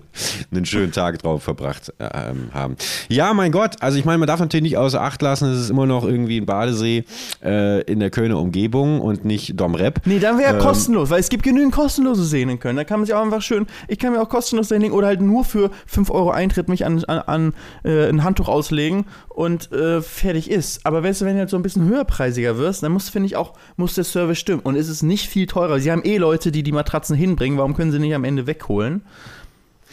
[0.52, 2.10] einen schönen Tag drauf verbracht äh,
[2.52, 2.78] haben.
[3.10, 5.70] Ja, mein Gott, also ich meine, man darf natürlich nicht außer Acht lassen, es ist
[5.70, 7.04] immer noch irgendwie ein Badesee
[7.44, 10.02] äh, in der Kölner Umgebung und nicht Domrep.
[10.06, 12.76] Nee, dann wäre ähm, kostenlos, weil es gibt genügend kostenlose Seen in Köln.
[12.76, 15.22] Da kann man sich auch einfach schön, ich kann mir auch kostenlos dahin oder halt
[15.22, 17.54] nur für 5 Euro Eintritt mich an, an, an
[17.84, 20.86] äh, ein Handtuch auslegen und äh, fertig ist.
[20.86, 23.36] Aber weißt du, wenn du jetzt so ein bisschen höherpreisiger wirst, dann muss, finde ich,
[23.36, 24.62] auch, muss der Service stimmen.
[24.62, 25.80] Und es ist nicht viel teurer.
[25.80, 27.58] Sie haben eh Leute, die die Matratzen hinbringen.
[27.58, 29.04] Warum können sie nicht am Ende wegholen?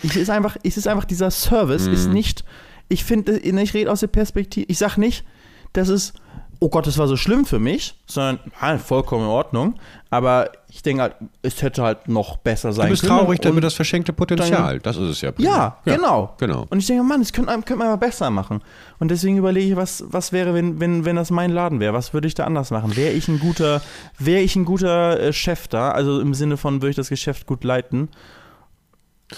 [0.03, 1.95] Es ist einfach, es ist einfach dieser Service, mhm.
[1.95, 2.45] ist nicht,
[2.89, 5.25] ich finde, ich rede aus der Perspektive, ich sage nicht,
[5.73, 6.13] dass es
[6.61, 9.75] oh Gott, das war so schlimm für mich, sondern ja, vollkommen in Ordnung.
[10.11, 12.89] Aber ich denke halt, es hätte halt noch besser sein können.
[12.89, 13.19] Du bist können.
[13.19, 14.75] traurig über das verschenkte Potenzial.
[14.75, 15.33] Dann, das ist es ja.
[15.39, 16.35] Ja, ja, genau.
[16.39, 16.67] genau.
[16.71, 18.61] Und ich denke, Mann, das könnte, könnte man aber besser machen.
[18.99, 21.95] Und deswegen überlege ich, was, was wäre, wenn, wenn, wenn das mein Laden wäre?
[21.95, 22.97] Was würde ich da anders machen?
[22.97, 23.83] Wäre ich ein guter,
[24.19, 25.91] wäre ich ein guter äh, Chef da?
[25.91, 28.09] Also im Sinne von, würde ich das Geschäft gut leiten?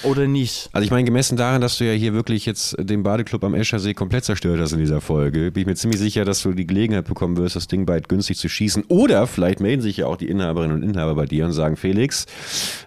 [0.02, 0.68] Oder nicht?
[0.72, 3.94] Also ich meine, gemessen daran, dass du ja hier wirklich jetzt den Badeclub am Eschersee
[3.94, 7.06] komplett zerstört hast in dieser Folge, bin ich mir ziemlich sicher, dass du die Gelegenheit
[7.06, 8.84] bekommen wirst, das Ding bald günstig zu schießen.
[8.88, 12.26] Oder vielleicht melden sich ja auch die Inhaberinnen und Inhaber bei dir und sagen, Felix,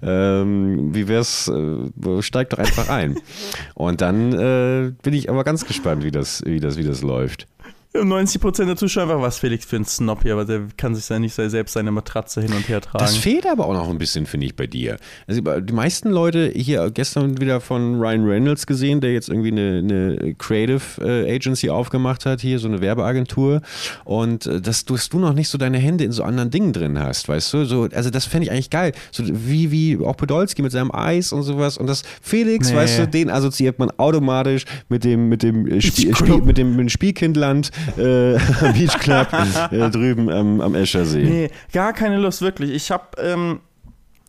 [0.01, 3.18] ähm, wie wär's, äh, steig doch einfach ein.
[3.74, 7.47] und dann äh, bin ich aber ganz gespannt, wie das, wie das, wie das läuft.
[7.96, 11.18] 90% der Zuschauer einfach, was Felix für ein Snob hier, aber der kann sich ja
[11.18, 13.04] nicht selbst seine Matratze hin und her tragen.
[13.04, 14.98] Das fehlt aber auch noch ein bisschen, finde ich, bei dir.
[15.26, 19.80] Also die meisten Leute hier gestern wieder von Ryan Reynolds gesehen, der jetzt irgendwie eine,
[19.80, 23.62] eine Creative äh, Agency aufgemacht hat, hier so eine Werbeagentur
[24.06, 26.74] und äh, dass, du, dass du noch nicht so deine Hände in so anderen Dingen
[26.74, 27.66] drin hast, weißt du?
[27.66, 28.92] So, also das fände ich eigentlich geil.
[29.12, 32.76] So wie, wie auch Podolski mit seinem Eis und sowas und das Felix, nee.
[32.76, 36.82] weißt du, den assoziiert man automatisch mit dem, mit dem, Spiel, Spiel, mit dem, mit
[36.82, 38.38] dem Spielkindland äh,
[38.73, 39.27] Beach Club
[39.71, 41.23] äh, drüben am, am Eschersee.
[41.23, 42.71] Nee, gar keine Lust, wirklich.
[42.71, 43.59] Ich habe ähm,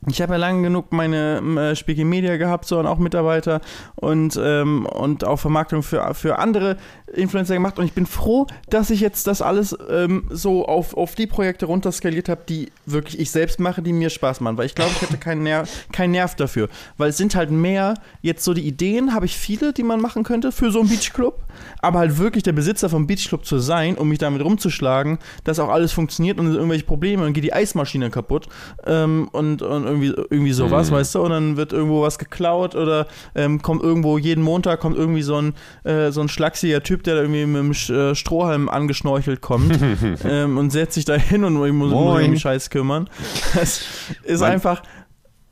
[0.08, 3.60] ich habe ja lange genug meine äh, Spiegel Media gehabt, so und auch Mitarbeiter
[3.96, 6.78] und, ähm, und auch Vermarktung für, für andere
[7.12, 7.78] Influencer gemacht.
[7.78, 11.66] Und ich bin froh, dass ich jetzt das alles ähm, so auf, auf die Projekte
[11.66, 14.56] runterskaliert habe, die wirklich ich selbst mache, die mir Spaß machen.
[14.56, 16.70] Weil ich glaube, ich hätte keinen Nerv, keinen Nerv dafür.
[16.96, 20.22] Weil es sind halt mehr, jetzt so die Ideen habe ich viele, die man machen
[20.22, 21.44] könnte für so einen Beachclub.
[21.82, 25.68] Aber halt wirklich der Besitzer vom Beachclub zu sein, um mich damit rumzuschlagen, dass auch
[25.68, 28.48] alles funktioniert und irgendwelche Probleme und geht die Eismaschine kaputt
[28.86, 30.94] ähm, und, und irgendwie, irgendwie sowas, mhm.
[30.94, 34.96] weißt du, und dann wird irgendwo was geklaut oder ähm, kommt irgendwo jeden Montag kommt
[34.96, 38.68] irgendwie so ein, äh, so ein schlachsiger Typ, der da irgendwie mit dem äh, Strohhalm
[38.68, 39.78] angeschnorchelt kommt
[40.24, 43.08] ähm, und setzt sich da hin und muss, muss um den Scheiß kümmern.
[43.54, 43.82] Das
[44.24, 44.82] ist mein, einfach.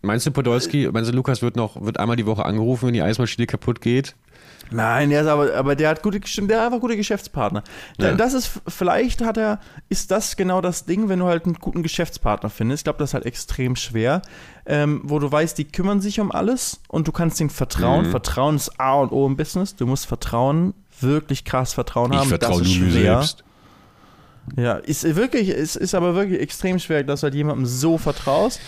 [0.02, 3.02] Meinst du, Podolski, meinst du, Lukas wird noch, wird einmal die Woche angerufen, wenn die
[3.02, 4.14] Eismaschine kaputt geht?
[4.70, 7.62] Nein, der ist aber, aber der hat gute, der hat einfach gute Geschäftspartner.
[7.98, 8.12] Ja.
[8.12, 11.82] Das ist, vielleicht hat er, ist das genau das Ding, wenn du halt einen guten
[11.82, 12.80] Geschäftspartner findest.
[12.80, 14.22] Ich glaube, das ist halt extrem schwer,
[14.66, 18.06] ähm, wo du weißt, die kümmern sich um alles und du kannst ihnen vertrauen.
[18.06, 18.10] Mhm.
[18.10, 19.74] Vertrauen ist A und O im Business.
[19.74, 22.22] Du musst Vertrauen, wirklich krass Vertrauen haben.
[22.22, 23.44] Ich vertraue nur mir selbst.
[24.56, 28.60] Ja, ist wirklich, ist, ist aber wirklich extrem schwer, dass du halt jemandem so vertraust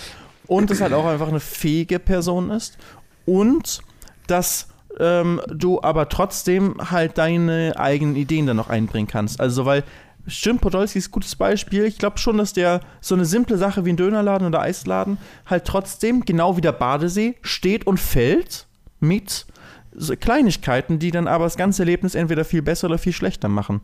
[0.46, 2.76] und es halt auch einfach eine fähige Person ist
[3.24, 3.80] und
[4.26, 4.68] dass
[4.98, 9.40] ähm, du aber trotzdem halt deine eigenen Ideen dann noch einbringen kannst.
[9.40, 9.84] Also, weil
[10.26, 11.84] Stimmt, Podolski ist ein gutes Beispiel.
[11.84, 15.64] Ich glaube schon, dass der so eine simple Sache wie ein Dönerladen oder Eisladen halt
[15.64, 18.66] trotzdem, genau wie der Badesee, steht und fällt
[19.00, 19.46] mit
[19.92, 23.80] so Kleinigkeiten, die dann aber das ganze Erlebnis entweder viel besser oder viel schlechter machen.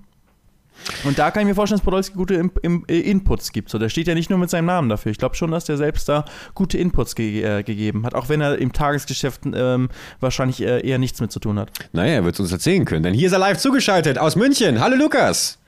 [1.04, 3.70] Und da kann ich mir vorstellen, dass Podolski gute In In äh, Inputs gibt.
[3.70, 5.12] So, der steht ja nicht nur mit seinem Namen dafür.
[5.12, 6.24] Ich glaube schon, dass der selbst da
[6.54, 9.88] gute Inputs ge äh, gegeben hat, auch wenn er im Tagesgeschäft ähm,
[10.20, 11.70] wahrscheinlich äh, eher nichts mit zu tun hat.
[11.92, 14.80] Naja, er wird es uns erzählen können, denn hier ist er live zugeschaltet aus München.
[14.80, 15.58] Hallo Lukas!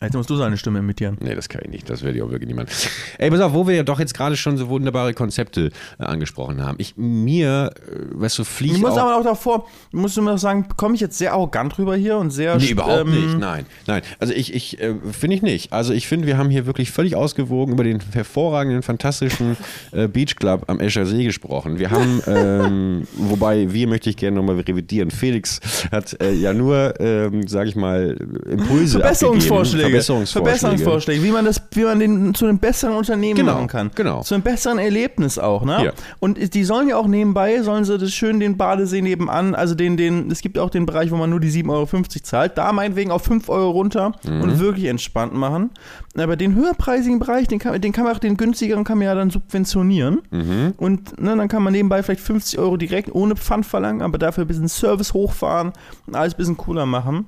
[0.00, 1.16] Jetzt musst du seine Stimme imitieren.
[1.20, 1.88] Nee, das kann ich nicht.
[1.88, 2.70] Das werde ich auch wirklich niemand.
[3.18, 6.62] Ey, pass auf, wo wir ja doch jetzt gerade schon so wunderbare Konzepte äh, angesprochen
[6.62, 6.76] haben.
[6.78, 10.32] Ich, mir, äh, weißt du, fliege Ich muss auch, aber auch davor, musst du mir
[10.32, 12.56] auch sagen, komme ich jetzt sehr arrogant rüber hier und sehr.
[12.56, 13.38] Nee, überhaupt ähm, nicht.
[13.38, 14.02] Nein, nein.
[14.18, 15.72] Also ich, ich äh, finde ich nicht.
[15.72, 19.56] Also ich finde, wir haben hier wirklich völlig ausgewogen über den hervorragenden, fantastischen
[19.92, 21.78] äh, Beach Club am Escher See gesprochen.
[21.78, 25.10] Wir haben, ähm, wobei, wir möchte ich gerne nochmal revidieren.
[25.10, 28.16] Felix hat äh, ja nur, ähm, sage ich mal,
[28.50, 29.85] Impulse Verbesserungsvorschläge.
[29.90, 30.58] Verbesserungsvorschläge.
[30.58, 33.90] Verbesserungsvorschläge, wie man das, wie man den zu einem besseren Unternehmen genau, machen kann.
[33.94, 34.22] Genau.
[34.22, 35.84] Zu einem besseren Erlebnis auch, ne?
[35.84, 35.92] Ja.
[36.18, 39.96] Und die sollen ja auch nebenbei, sollen sie das schön den Badesee nebenan, also den,
[39.96, 43.10] den, es gibt auch den Bereich, wo man nur die 7,50 Euro zahlt, da meinetwegen
[43.10, 44.40] auf 5 Euro runter mhm.
[44.42, 45.70] und wirklich entspannt machen.
[46.16, 49.14] Aber den höherpreisigen Bereich, den kann, den kann man auch, den günstigeren kann man ja
[49.14, 50.22] dann subventionieren.
[50.30, 50.74] Mhm.
[50.76, 54.44] Und ne, dann kann man nebenbei vielleicht 50 Euro direkt ohne Pfand verlangen, aber dafür
[54.44, 55.72] ein bisschen Service hochfahren
[56.06, 57.26] und alles ein bisschen cooler machen.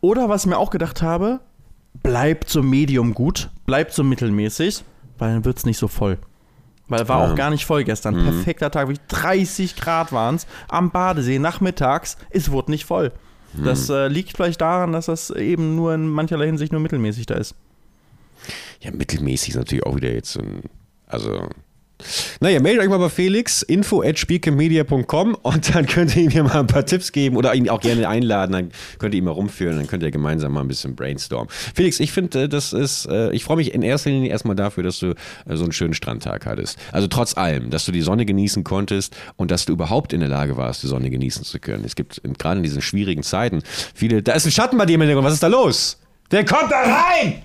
[0.00, 1.40] Oder was ich mir auch gedacht habe,
[2.02, 4.84] bleibt so medium gut, bleibt so mittelmäßig,
[5.18, 6.18] weil dann wird es nicht so voll.
[6.88, 7.30] Weil war ja.
[7.30, 8.16] auch gar nicht voll gestern.
[8.16, 8.24] Mhm.
[8.24, 12.16] Perfekter Tag, wie 30 Grad waren es am Badesee nachmittags.
[12.30, 13.12] Es wurde nicht voll.
[13.52, 13.64] Mhm.
[13.64, 17.34] Das äh, liegt vielleicht daran, dass das eben nur in mancherlei Hinsicht nur mittelmäßig da
[17.34, 17.54] ist.
[18.80, 20.62] Ja, mittelmäßig ist natürlich auch wieder jetzt so ein.
[21.06, 21.48] Also,
[22.40, 26.60] naja, meldet euch mal bei Felix, info at spielkemedia.com und dann könnt ihr ihm mal
[26.60, 29.76] ein paar Tipps geben oder ihn auch gerne einladen, dann könnt ihr ihn mal rumführen,
[29.76, 31.48] dann könnt ihr gemeinsam mal ein bisschen brainstormen.
[31.74, 34.84] Felix, ich finde, äh, das ist, äh, ich freue mich in erster Linie erstmal dafür,
[34.84, 36.78] dass du äh, so einen schönen Strandtag hattest.
[36.92, 40.28] Also trotz allem, dass du die Sonne genießen konntest und dass du überhaupt in der
[40.28, 41.84] Lage warst, die Sonne genießen zu können.
[41.84, 43.62] Es gibt gerade in diesen schwierigen Zeiten
[43.94, 45.98] viele, da ist ein Schatten bei dir, was ist da los?
[46.30, 47.42] Der kommt da rein!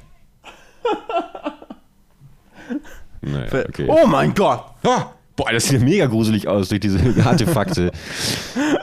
[3.24, 3.88] Naja, okay.
[3.88, 4.63] Oh mein Gott!
[4.84, 7.91] Ah, boah, das sieht mega gruselig aus durch diese Artefakte.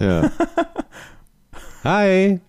[0.01, 0.31] ja.
[1.85, 2.41] Hi!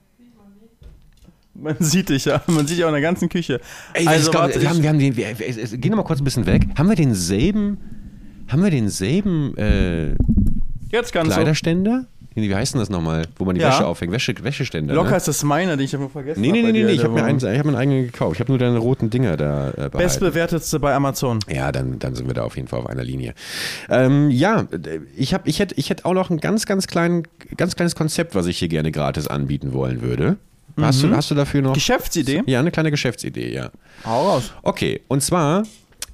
[1.53, 3.61] Man sieht dich ja, man sieht dich auch in der ganzen Küche.
[3.93, 6.45] Ey, also, glaub, wir, haben, wir haben den, wir, wir, geh nochmal kurz ein bisschen
[6.45, 6.65] weg.
[6.75, 7.77] Haben wir denselben,
[8.47, 10.15] haben wir denselben äh,
[10.91, 12.07] Jetzt ganz Kleiderständer?
[12.33, 13.69] Wie heißt denn das nochmal, wo man die ja.
[13.69, 14.13] Wäsche aufhängt?
[14.13, 14.93] Wäsche, Wäscheständer.
[14.93, 15.17] Locker ne?
[15.17, 16.91] ist das meiner, den ich habe vergessen Nee, nee, nee, nee, nee.
[16.91, 18.35] ich habe mir, einen, hab mir einen eigenen gekauft.
[18.35, 19.97] Ich habe nur deine roten Dinger da äh, behalten.
[19.97, 21.39] Bestbewertetste bei Amazon.
[21.49, 23.33] Ja, dann, dann sind wir da auf jeden Fall auf einer Linie.
[23.89, 24.65] Ähm, ja,
[25.17, 27.27] ich, hab, ich hätte ich hätt auch noch ein ganz, ganz, klein,
[27.57, 30.37] ganz kleines Konzept, was ich hier gerne gratis anbieten wollen würde.
[30.79, 31.09] Hast, mhm.
[31.09, 31.73] du, hast du dafür noch?
[31.73, 32.43] Geschäftsidee?
[32.45, 33.71] Ja, eine kleine Geschäftsidee, ja.
[34.05, 34.53] Hau raus.
[34.63, 35.63] Okay, und zwar,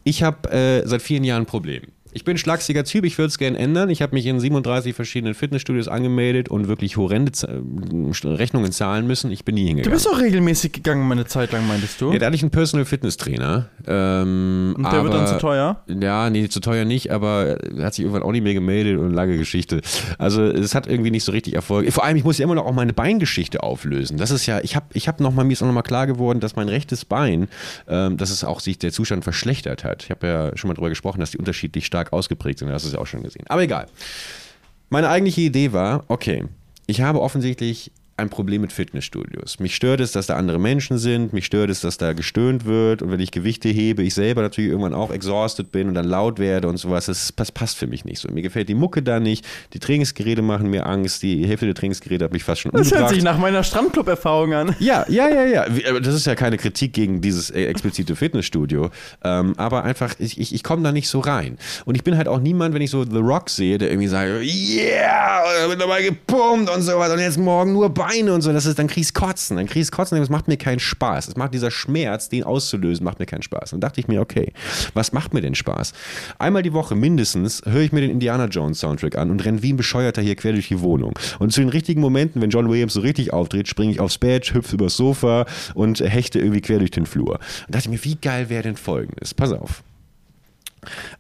[0.04, 1.84] ich habe äh, seit vielen Jahren ein Problem.
[2.18, 3.92] Ich bin schlagsiger Typ, ich würde es gerne ändern.
[3.92, 7.48] Ich habe mich in 37 verschiedenen Fitnessstudios angemeldet und wirklich horrende Z
[8.24, 9.32] Rechnungen zahlen müssen.
[9.32, 9.84] Ich bin nie hingegangen.
[9.84, 12.12] Du bist auch regelmäßig gegangen, meine Zeit lang, meintest du?
[12.12, 13.70] Ja, da hatte ich einen Personal Fitness Trainer.
[13.86, 15.84] Ähm, und der aber, wird dann zu teuer?
[15.88, 19.14] Ja, nee, zu teuer nicht, aber er hat sich irgendwann auch nicht mehr gemeldet und
[19.14, 19.82] lange Geschichte.
[20.18, 21.94] Also es hat irgendwie nicht so richtig Erfolg.
[21.94, 24.18] Vor allem, ich muss ja immer noch auch meine Beingeschichte auflösen.
[24.18, 26.08] Das ist ja, ich habe ich hab noch mal, mir ist auch noch mal klar
[26.08, 27.48] geworden, dass mein rechtes Bein,
[27.88, 30.02] ähm, dass es auch sich der Zustand verschlechtert hat.
[30.06, 32.70] Ich habe ja schon mal darüber gesprochen, dass die unterschiedlich stark stark ausgeprägt sind.
[32.70, 33.46] Das ist ja auch schon gesehen.
[33.48, 33.88] Aber egal.
[34.90, 36.46] Meine eigentliche Idee war, okay,
[36.88, 39.60] ich habe offensichtlich ein Problem mit Fitnessstudios.
[39.60, 43.04] Mich stört es, dass da andere Menschen sind, mich stört es, dass da gestöhnt wird
[43.04, 46.40] und wenn ich Gewichte hebe, ich selber natürlich irgendwann auch exhausted bin und dann laut
[46.40, 47.06] werde und sowas.
[47.06, 48.30] Das, das passt für mich nicht so.
[48.32, 52.26] Mir gefällt die Mucke da nicht, die Trainingsgeräte machen mir Angst, die Hälfte der Trainingsgeräte
[52.26, 54.76] hat mich fast schon Das hört sich nach meiner Strandclub-Erfahrung an.
[54.80, 56.00] Ja, ja, ja, ja.
[56.00, 58.90] Das ist ja keine Kritik gegen dieses äh, explizite Fitnessstudio,
[59.24, 61.58] ähm, aber einfach, ich, ich, ich komme da nicht so rein.
[61.86, 64.28] Und ich bin halt auch niemand, wenn ich so The Rock sehe, der irgendwie sagt,
[64.42, 68.54] yeah, bin dabei gepumpt und sowas und jetzt morgen nur Beine und so.
[68.54, 71.28] Das ist, dann kriegst Kotzen, dann kriegst Kotzen, das macht mir keinen Spaß.
[71.28, 73.74] Es macht dieser Schmerz, den auszulösen, macht mir keinen Spaß.
[73.74, 74.54] Und dachte ich mir, okay,
[74.94, 75.92] was macht mir denn Spaß?
[76.40, 79.74] Einmal die Woche mindestens höre ich mir den Indiana Jones Soundtrack an und renne wie
[79.74, 81.20] ein Bescheuerter hier quer durch die Wohnung.
[81.40, 84.54] Und zu den richtigen Momenten, wenn John Williams so richtig auftritt, springe ich aufs Bett,
[84.54, 87.40] hüpfe übers Sofa und hechte irgendwie quer durch den Flur.
[87.68, 89.34] Und dachte mir, wie geil wäre denn folgendes?
[89.34, 89.84] Pass auf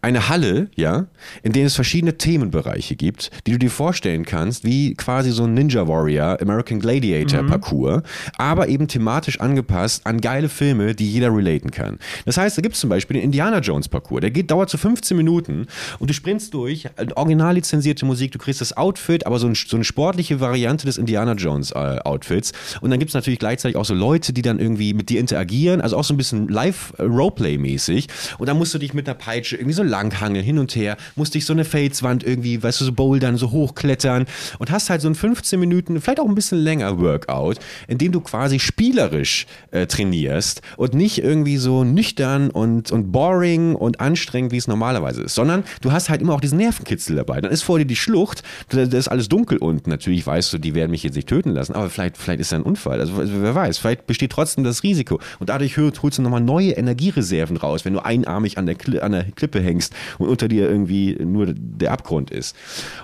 [0.01, 1.07] eine Halle, ja,
[1.43, 5.53] in der es verschiedene Themenbereiche gibt, die du dir vorstellen kannst, wie quasi so ein
[5.53, 7.47] Ninja Warrior, American Gladiator mhm.
[7.47, 8.03] Parcours,
[8.37, 11.99] aber eben thematisch angepasst an geile Filme, die jeder relaten kann.
[12.25, 14.77] Das heißt, da gibt es zum Beispiel den Indiana Jones Parcours, der geht, dauert so
[14.77, 15.67] 15 Minuten
[15.99, 19.75] und du sprintst durch, original lizenzierte Musik, du kriegst das Outfit, aber so, ein, so
[19.75, 23.85] eine sportliche Variante des Indiana Jones äh, Outfits und dann gibt es natürlich gleichzeitig auch
[23.85, 28.07] so Leute, die dann irgendwie mit dir interagieren, also auch so ein bisschen Live-Roleplay-mäßig
[28.37, 31.37] und dann musst du dich mit einer Peitsche irgendwie so langhangeln, hin und her, musste
[31.37, 34.25] ich so eine Felswand irgendwie, weißt du, so bouldern, so hochklettern
[34.59, 38.11] und hast halt so ein 15 Minuten, vielleicht auch ein bisschen länger Workout, in dem
[38.11, 44.51] du quasi spielerisch äh, trainierst und nicht irgendwie so nüchtern und, und boring und anstrengend,
[44.51, 47.41] wie es normalerweise ist, sondern du hast halt immer auch diesen Nervenkitzel dabei.
[47.41, 49.89] Dann ist vor dir die Schlucht, da, da ist alles dunkel unten.
[49.89, 52.57] Natürlich weißt du, die werden mich jetzt nicht töten lassen, aber vielleicht, vielleicht ist da
[52.57, 52.99] ein Unfall.
[52.99, 55.19] Also wer weiß, vielleicht besteht trotzdem das Risiko.
[55.39, 59.11] Und dadurch holst du nochmal neue Energiereserven raus, wenn du einarmig an der, Kli an
[59.11, 62.55] der Klippe hängst und unter dir irgendwie nur der Abgrund ist.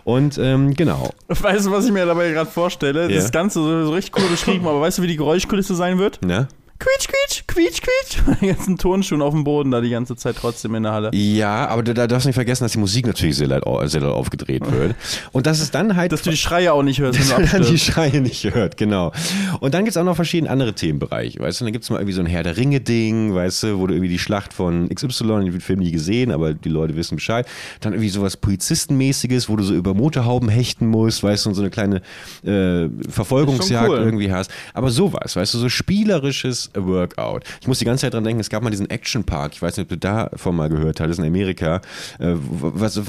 [0.03, 1.11] Und ähm, genau.
[1.27, 3.07] Weißt du, was ich mir dabei gerade vorstelle?
[3.07, 3.15] Yeah.
[3.15, 6.19] Das Ganze so, so richtig cool beschrieben, aber weißt du, wie die Geräuschkulisse sein wird?
[6.27, 6.47] Ja
[6.83, 8.37] quietsch, quietsch, quietsch, quietsch.
[8.41, 11.11] Die ganzen Turnschuhen auf dem Boden da die ganze Zeit trotzdem in der Halle.
[11.13, 14.01] Ja, aber da, da darfst du nicht vergessen, dass die Musik natürlich sehr laut, sehr
[14.01, 14.95] laut aufgedreht wird.
[15.31, 16.11] Und das ist dann halt.
[16.11, 19.11] Dass du die Schreie auch nicht hörst, wenn du dann die Schreie nicht hört, genau.
[19.59, 21.65] Und dann gibt es auch noch verschiedene andere Themenbereiche, weißt du?
[21.65, 24.09] dann gibt es mal irgendwie so ein Herr der Ringe-Ding, weißt du, wo du irgendwie
[24.09, 27.47] die Schlacht von XY, den Film nie gesehen, aber die Leute wissen Bescheid.
[27.79, 31.61] Dann irgendwie sowas Polizistenmäßiges, wo du so über Motorhauben hechten musst, weißt du, und so
[31.61, 32.01] eine kleine
[32.43, 33.97] äh, Verfolgungsjagd cool.
[33.99, 34.51] irgendwie hast.
[34.73, 37.43] Aber sowas, weißt du, so spielerisches Workout.
[37.61, 39.77] Ich muss die ganze Zeit dran denken, es gab mal diesen Action Park, ich weiß
[39.77, 41.81] nicht, ob du davon mal gehört hattest, in Amerika.
[42.19, 42.35] Äh,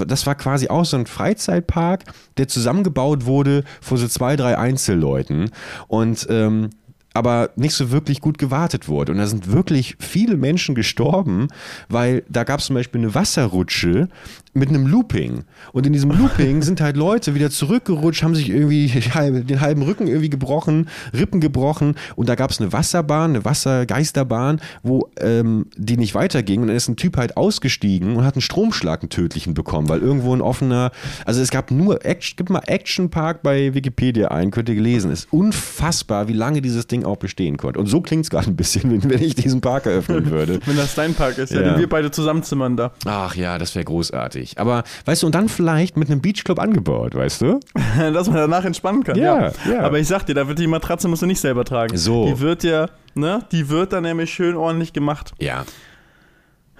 [0.07, 2.05] das war quasi auch so ein Freizeitpark,
[2.37, 5.51] der zusammengebaut wurde vor so zwei, drei Einzelleuten.
[5.89, 6.71] Und ähm,
[7.15, 9.13] aber nicht so wirklich gut gewartet wurde.
[9.13, 11.49] Und da sind wirklich viele Menschen gestorben,
[11.89, 14.09] weil da gab es zum Beispiel eine Wasserrutsche
[14.55, 15.45] mit einem Looping.
[15.73, 20.07] Und in diesem Looping sind halt Leute wieder zurückgerutscht, haben sich irgendwie den halben Rücken
[20.07, 21.97] irgendwie gebrochen, Rippen gebrochen.
[22.17, 26.63] Und da gab es eine Wasserbahn, eine Wassergeisterbahn, wo ähm, die nicht weiterging.
[26.63, 30.01] Und dann ist ein Typ halt ausgestiegen und hat einen Stromschlag, einen tödlichen bekommen, weil
[30.01, 30.93] irgendwo ein offener,
[31.25, 35.11] also es gab nur, Action, gib mal Action Park bei Wikipedia ein, könnt ihr gelesen.
[35.11, 37.81] Ist unfassbar, wie lange dieses Ding auch bestehen konnte.
[37.81, 40.61] Und so klingt es gerade ein bisschen, wenn, wenn, ich diesen Park eröffnen würde.
[40.67, 41.71] wenn das dein Park ist, ja, ja.
[41.71, 42.93] den wir beide zusammenzimmern da.
[43.05, 44.44] Ach ja, das wäre großartig.
[44.57, 47.61] Aber, weißt du, und dann vielleicht mit einem Beachclub angebaut, weißt du?
[47.99, 49.53] Dass man danach entspannen kann, ja, ja.
[49.71, 49.81] ja.
[49.81, 51.97] Aber ich sag dir, da wird die Matratze musst du nicht selber tragen.
[51.97, 52.27] So.
[52.27, 55.33] Die wird ja, ne, die wird dann nämlich schön ordentlich gemacht.
[55.39, 55.65] Ja.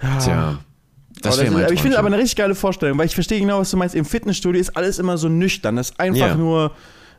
[0.01, 0.17] ja.
[0.19, 0.59] Tja.
[1.21, 3.71] Das das ist, ich finde aber eine richtig geile Vorstellung, weil ich verstehe genau, was
[3.71, 3.95] du meinst.
[3.95, 5.77] Im Fitnessstudio ist alles immer so nüchtern.
[5.77, 6.35] Das ist einfach ja.
[6.35, 6.71] nur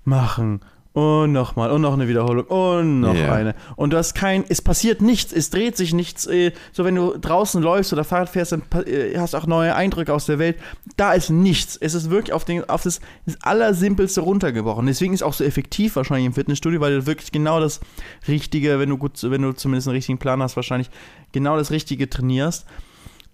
[0.05, 0.61] machen,
[0.97, 3.34] und nochmal und noch eine Wiederholung und noch yeah.
[3.34, 3.55] eine.
[3.76, 6.24] Und du hast kein, es passiert nichts, es dreht sich nichts.
[6.24, 9.74] Äh, so wenn du draußen läufst oder Fahrrad fährst, dann äh, hast du auch neue
[9.74, 10.57] Eindrücke aus der Welt.
[10.97, 11.76] Da ist nichts.
[11.76, 14.86] Es ist wirklich auf, den, auf das, das Allersimpelste runtergebrochen.
[14.86, 17.80] Deswegen ist es auch so effektiv wahrscheinlich im Fitnessstudio, weil du wirklich genau das
[18.26, 20.88] Richtige, wenn du gut, wenn du zumindest einen richtigen Plan hast, wahrscheinlich
[21.30, 22.64] genau das Richtige trainierst.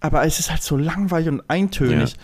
[0.00, 2.14] Aber es ist halt so langweilig und eintönig.
[2.14, 2.22] Yeah.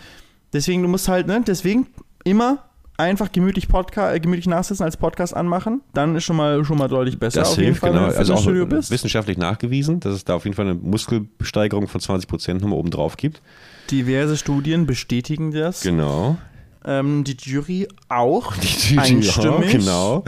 [0.51, 1.87] Deswegen, du musst halt, ne, deswegen
[2.25, 2.68] immer
[2.99, 6.87] einfach gemütlich Podcast, äh, gemütlich nachsitzen als Podcast anmachen, dann ist schon mal schon mal
[6.87, 7.41] deutlich besser.
[7.41, 8.05] Das hilft, Fall, genau.
[8.05, 8.91] Also auch bist.
[8.91, 12.91] wissenschaftlich nachgewiesen, dass es da auf jeden Fall eine Muskelsteigerung von 20 Prozent nochmal oben
[12.91, 13.41] drauf gibt.
[13.89, 15.81] Diverse Studien bestätigen das.
[15.81, 16.37] Genau.
[16.85, 18.55] Ähm, die Jury auch.
[18.57, 19.49] Die Jury einstimmig.
[19.49, 20.23] auch, genau.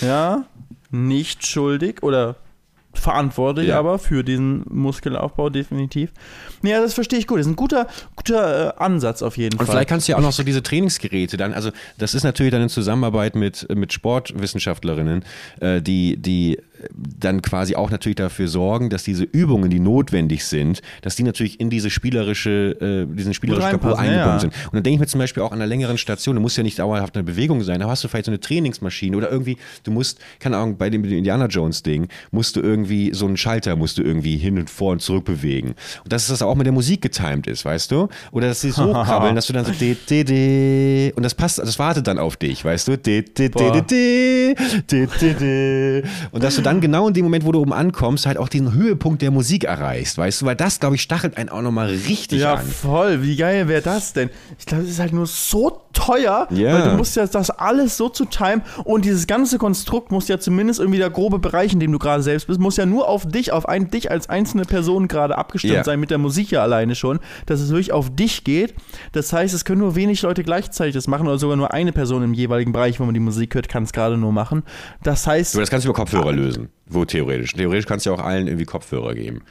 [0.00, 0.46] Ja,
[0.90, 2.36] nicht schuldig oder
[2.92, 3.78] verantwortlich ja.
[3.78, 6.12] aber für diesen Muskelaufbau definitiv.
[6.64, 7.38] Ja, das verstehe ich gut.
[7.38, 7.86] Das ist ein guter,
[8.16, 9.66] guter äh, Ansatz auf jeden Und Fall.
[9.66, 12.52] Und vielleicht kannst du ja auch noch so diese Trainingsgeräte dann, also das ist natürlich
[12.52, 15.24] dann in Zusammenarbeit mit, mit Sportwissenschaftlerinnen,
[15.60, 16.58] äh, die, die
[16.92, 21.60] dann quasi auch natürlich dafür sorgen, dass diese Übungen, die notwendig sind, dass die natürlich
[21.60, 24.40] in diese spielerische, äh, diesen spielerischen Kapur eingebunden ja.
[24.40, 24.54] sind.
[24.66, 26.62] Und dann denke ich mir zum Beispiel auch an einer längeren Station, du musst ja
[26.62, 29.90] nicht dauerhaft eine Bewegung sein, da hast du vielleicht so eine Trainingsmaschine oder irgendwie, du
[29.90, 33.98] musst, keine Ahnung, bei dem Indiana Jones Ding, musst du irgendwie so einen Schalter musst
[33.98, 35.74] du irgendwie hin und vor und zurück bewegen.
[36.02, 38.08] Und dass das auch mit der Musik getimed ist, weißt du?
[38.32, 41.58] Oder dass sie so krabbeln, dass du dann so de, de, de, und das passt,
[41.58, 42.98] das wartet dann auf dich, weißt du?
[42.98, 44.54] De, de, de, de, de,
[44.90, 46.02] de, de, de.
[46.32, 48.72] Und dass du dann genau in dem Moment, wo du oben ankommst, halt auch diesen
[48.72, 50.46] Höhepunkt der Musik erreichst, weißt du?
[50.46, 52.66] Weil das, glaube ich, stachelt einen auch nochmal richtig ja, an.
[52.66, 53.22] Ja, voll.
[53.22, 54.30] Wie geil wäre das denn?
[54.58, 56.74] Ich glaube, es ist halt nur so teuer, yeah.
[56.74, 60.38] weil du musst ja das alles so zu timen und dieses ganze Konstrukt muss ja
[60.38, 63.26] zumindest irgendwie der grobe Bereich, in dem du gerade selbst bist, muss ja nur auf
[63.26, 65.84] dich, auf ein, dich als einzelne Person gerade abgestimmt yeah.
[65.84, 68.74] sein, mit der Musik ja alleine schon, dass es wirklich auf dich geht.
[69.12, 72.22] Das heißt, es können nur wenig Leute gleichzeitig das machen oder sogar nur eine Person
[72.22, 74.62] im jeweiligen Bereich, wo man die Musik hört, kann es gerade nur machen.
[75.02, 75.54] Das heißt.
[75.54, 76.68] Du, das kannst du über Kopfhörer lösen.
[76.86, 77.52] Wo theoretisch.
[77.54, 79.42] Theoretisch kannst du ja auch allen irgendwie Kopfhörer geben.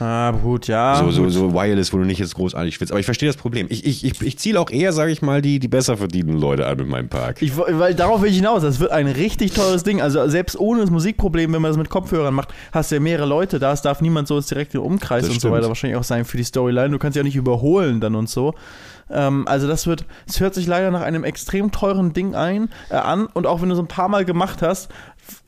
[0.00, 0.96] Ah, gut, ja.
[0.96, 1.32] So, so, gut.
[1.32, 2.92] so Wireless, wo du nicht jetzt großartig schwitzt.
[2.92, 3.66] Aber ich verstehe das Problem.
[3.68, 6.66] Ich, ich, ich, ich ziele auch eher, sage ich mal, die, die besser verdienenden Leute
[6.66, 7.42] an mit meinem Park.
[7.42, 8.62] Ich, weil darauf will ich hinaus.
[8.62, 10.00] Das wird ein richtig teures Ding.
[10.00, 13.26] Also selbst ohne das Musikproblem, wenn man das mit Kopfhörern macht, hast du ja mehrere
[13.26, 13.72] Leute da.
[13.72, 15.52] Es darf niemand so direkt im Umkreis das und stimmt.
[15.52, 16.90] so weiter wahrscheinlich auch sein für die Storyline.
[16.90, 18.54] Du kannst ja auch nicht überholen dann und so.
[19.10, 22.96] Ähm, also das wird, es hört sich leider nach einem extrem teuren Ding ein, äh,
[22.96, 24.90] an und auch wenn du so ein paar Mal gemacht hast,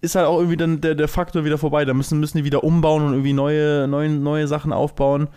[0.01, 1.85] ist halt auch irgendwie dann der, der Faktor wieder vorbei.
[1.85, 5.29] Da müssen, müssen die wieder umbauen und irgendwie neue, neue, neue Sachen aufbauen.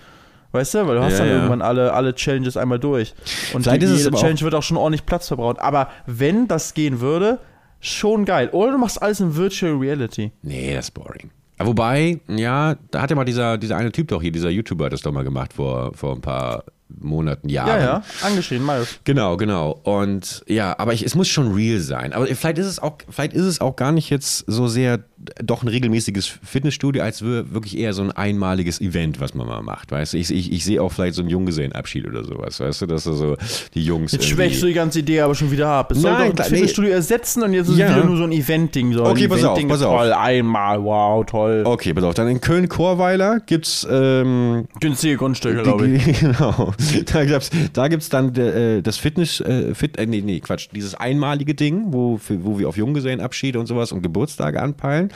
[0.52, 1.34] Weißt du, weil du hast ja, dann ja.
[1.34, 3.16] irgendwann alle, alle Challenges einmal durch.
[3.54, 5.60] Und Vielleicht die, jede Challenge wird auch schon ordentlich Platz verbraucht.
[5.60, 7.40] Aber wenn das gehen würde,
[7.80, 8.50] schon geil.
[8.52, 10.32] Oder du machst alles in Virtual Reality.
[10.44, 11.32] Nee, das ist boring.
[11.60, 15.02] Wobei, ja, da hat ja mal dieser, dieser eine Typ doch hier, dieser YouTuber, das
[15.02, 16.66] doch mal gemacht vor, vor ein paar
[17.00, 17.68] Monaten, Jahren.
[17.68, 19.00] Ja, ja, angeschrieben, Marius.
[19.04, 19.72] Genau, genau.
[19.84, 22.14] Und ja, aber ich, es muss schon real sein.
[22.14, 25.04] Aber vielleicht ist es auch, vielleicht ist es auch gar nicht jetzt so sehr
[25.44, 29.92] doch ein regelmäßiges Fitnessstudio, als wirklich eher so ein einmaliges Event, was man mal macht.
[29.92, 32.86] Weißt du, ich, ich, ich sehe auch vielleicht so einen Junggesellenabschied oder sowas, weißt du,
[32.86, 33.38] dass so
[33.74, 34.12] die Jungs.
[34.12, 35.92] Jetzt schwächst du die ganze Idee aber schon wieder ab.
[35.92, 36.96] Es soll Nein, doch ein Fitnessstudio nee.
[36.96, 37.88] ersetzen und jetzt ist ja.
[37.88, 38.94] es wieder nur so ein Event-Ding.
[38.94, 40.00] So okay, pass auf, pass auf.
[40.00, 41.64] Toll, einmal, wow, toll.
[41.66, 42.14] Okay, pass auf.
[42.14, 46.04] Dann in Köln-Chorweiler gibt's ähm, günstige Grundstücke, glaube ich.
[46.24, 46.74] Genau.
[47.12, 50.96] Da gibt's, da gibt's dann äh, das Fitness, äh, Fit, äh, nee, nee, Quatsch, dieses
[50.96, 55.10] einmalige Ding, wo, für, wo wir auf Junggesellenabschiede und sowas und Geburtstage anpeilen.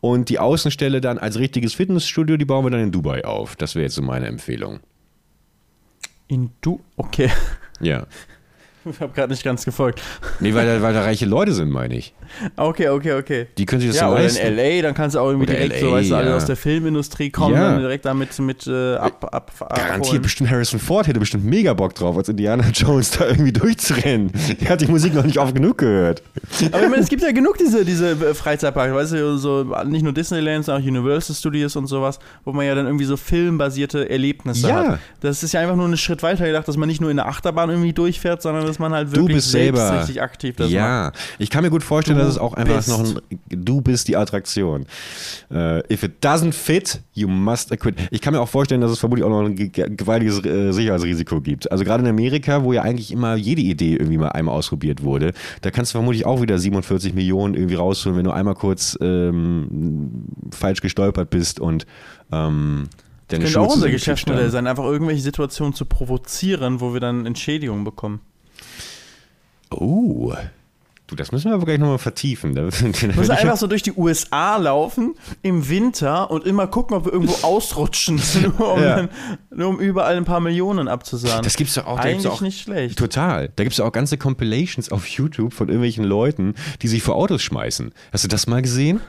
[0.00, 3.56] Und die Außenstelle dann als richtiges Fitnessstudio, die bauen wir dann in Dubai auf.
[3.56, 4.80] Das wäre jetzt so meine Empfehlung.
[6.28, 6.80] In Du?
[6.96, 7.30] Okay.
[7.80, 8.06] Ja.
[8.84, 10.02] Ich habe gerade nicht ganz gefolgt.
[10.40, 12.14] Nee, weil da, weil da reiche Leute sind, meine ich.
[12.56, 13.46] Okay, okay, okay.
[13.56, 14.46] Die können sich das ja, so leisten.
[14.46, 16.44] in L.A., dann kannst du auch irgendwie oder direkt LA, so, weißt du, alle aus
[16.46, 17.70] der Filmindustrie kommen, ja.
[17.70, 20.22] dann direkt damit mit äh, ab, ab, Garantiert abholen.
[20.22, 24.32] bestimmt Harrison Ford hätte bestimmt mega Bock drauf, als Indiana Jones da irgendwie durchzurennen.
[24.60, 26.22] Der hat die Musik noch nicht oft genug gehört.
[26.72, 30.02] Aber ich meine, es gibt ja genug diese, diese äh, Freizeitparks, weißt du, so nicht
[30.02, 34.08] nur Disneyland, sondern auch Universal Studios und sowas, wo man ja dann irgendwie so filmbasierte
[34.08, 34.74] Erlebnisse ja.
[34.74, 34.98] hat.
[35.20, 37.26] Das ist ja einfach nur einen Schritt weiter gedacht, dass man nicht nur in der
[37.26, 41.18] Achterbahn irgendwie durchfährt, sondern dass man halt wirklich selber richtig aktiv das Ja, macht.
[41.38, 42.88] ich kann mir gut vorstellen, du dass es auch einfach bist.
[42.88, 44.86] noch ein, du bist die Attraktion.
[45.50, 47.94] Uh, if it doesn't fit, you must acquit.
[48.10, 51.70] Ich kann mir auch vorstellen, dass es vermutlich auch noch ein gewaltiges äh, Sicherheitsrisiko gibt.
[51.70, 55.32] Also gerade in Amerika, wo ja eigentlich immer jede Idee irgendwie mal einmal ausprobiert wurde,
[55.60, 60.24] da kannst du vermutlich auch wieder 47 Millionen irgendwie rausholen, wenn du einmal kurz ähm,
[60.50, 61.86] falsch gestolpert bist und
[62.32, 62.88] ähm,
[63.28, 67.84] das könnte auch unser Geschäftsmodell sein, einfach irgendwelche Situationen zu provozieren, wo wir dann Entschädigungen
[67.84, 68.20] bekommen.
[69.70, 70.34] Oh.
[71.12, 72.54] Du, das müssen wir aber gleich nochmal vertiefen.
[72.54, 72.62] Du
[73.16, 77.34] musst einfach so durch die USA laufen im Winter und immer gucken, ob wir irgendwo
[77.46, 78.18] ausrutschen,
[78.58, 78.96] nur um, ja.
[78.96, 79.08] dann,
[79.50, 81.44] nur um überall ein paar Millionen abzusahnen.
[81.44, 81.98] Das gibt's doch auch.
[81.98, 82.98] Eigentlich auch, nicht schlecht.
[82.98, 83.50] Total.
[83.56, 87.42] Da gibt es auch ganze Compilations auf YouTube von irgendwelchen Leuten, die sich vor Autos
[87.42, 87.92] schmeißen.
[88.10, 89.00] Hast du das mal gesehen?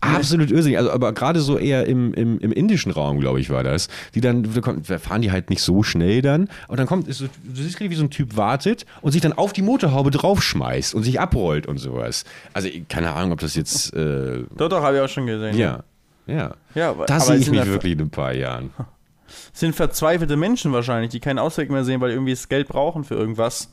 [0.00, 0.78] Absolut irrsinnig.
[0.78, 3.88] Also, aber gerade so eher im, im, im indischen Raum, glaube ich, war das.
[4.14, 4.48] Die dann,
[4.86, 6.48] da fahren die halt nicht so schnell dann.
[6.68, 9.52] Und dann kommt, ist, du siehst wie so ein Typ wartet und sich dann auf
[9.52, 12.24] die Motorhaube draufschmeißt und sich abrollt und sowas.
[12.54, 13.92] Also, keine Ahnung, ob das jetzt.
[13.94, 15.56] Äh, doch, doch, habe ich auch schon gesehen.
[15.56, 15.84] Ja.
[16.26, 16.54] Ja.
[16.74, 18.70] ja da sehe ich mich wirklich in ein paar Jahren.
[19.52, 23.14] sind verzweifelte Menschen wahrscheinlich, die keinen Ausweg mehr sehen, weil irgendwie das Geld brauchen für
[23.14, 23.70] irgendwas,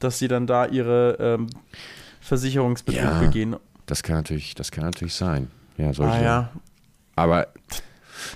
[0.00, 1.48] dass sie dann da ihre ähm,
[2.20, 3.56] Versicherungsbetrug ja, begehen.
[3.86, 5.50] Das kann natürlich, das kann natürlich sein.
[5.78, 6.12] Ja, solche.
[6.12, 6.50] Ah, ja.
[7.16, 7.48] Aber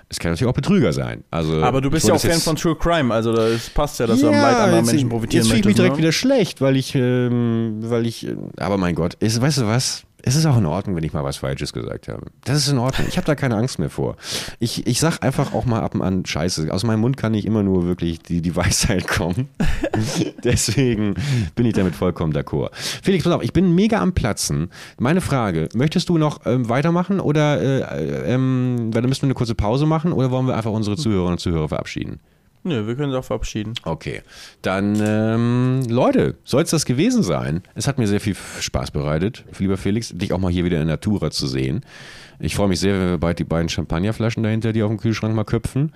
[0.09, 1.25] es kann natürlich auch Betrüger sein.
[1.31, 4.21] Also, aber du bist ja auch Fan von True Crime, also das passt ja, dass
[4.21, 5.99] ja, du am Leid anderer Menschen profitieren Jetzt fühle ich mich direkt ne?
[5.99, 10.05] wieder schlecht, weil ich, ähm, weil ich, äh, aber mein Gott, ist, weißt du was?
[10.23, 12.27] Es ist auch in Ordnung, wenn ich mal was Falsches gesagt habe.
[12.45, 13.07] Das ist in Ordnung.
[13.09, 14.17] Ich habe da keine Angst mehr vor.
[14.61, 16.73] Ich, ich sag einfach auch mal ab und an Scheiße.
[16.73, 19.49] Aus meinem Mund kann nicht immer nur wirklich die, die Weisheit kommen.
[20.45, 21.15] Deswegen
[21.57, 22.71] bin ich damit vollkommen d'accord.
[22.75, 24.71] Felix, pass auf, ich bin mega am Platzen.
[24.99, 29.55] Meine Frage, möchtest du noch ähm, weitermachen oder äh, ähm, dann müssen wir eine kurze
[29.55, 32.21] Pause machen oder wollen wir einfach unsere Zuhörerinnen und Zuhörer verabschieden?
[32.65, 33.75] Nö, wir können uns auch verabschieden.
[33.83, 34.23] Okay.
[34.63, 37.63] Dann, ähm, Leute, soll es das gewesen sein?
[37.75, 40.87] Es hat mir sehr viel Spaß bereitet, lieber Felix, dich auch mal hier wieder in
[40.87, 41.85] Natura zu sehen.
[42.39, 45.35] Ich freue mich sehr, wenn wir bald die beiden Champagnerflaschen dahinter, die auf dem Kühlschrank
[45.35, 45.93] mal köpfen.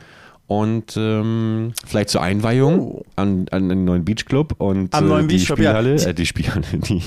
[0.49, 3.03] Und ähm, vielleicht zur Einweihung oh.
[3.17, 6.09] an, an den neuen Beachclub und Am äh, neuen die Spielhalle, ja.
[6.09, 7.03] äh, die Spielhalle, die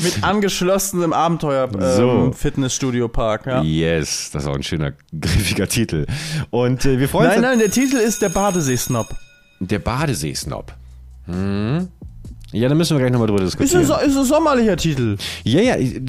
[0.00, 2.32] mit angeschlossenem Abenteuer ähm, so.
[2.32, 3.46] Fitnessstudio Park.
[3.46, 3.62] Ja.
[3.62, 6.06] Yes, das ist auch ein schöner, griffiger Titel.
[6.50, 7.34] Und äh, wir freuen uns.
[7.36, 9.06] Nein, nein, der Titel ist der Badesee-Snob.
[9.60, 10.72] Der Badesee-Snob.
[11.26, 11.88] Hm.
[12.52, 13.82] Ja, dann müssen wir gleich nochmal drüber diskutieren.
[13.82, 15.16] Ist ein, ist ein sommerlicher Titel.
[15.44, 16.00] Ja, ja, ich,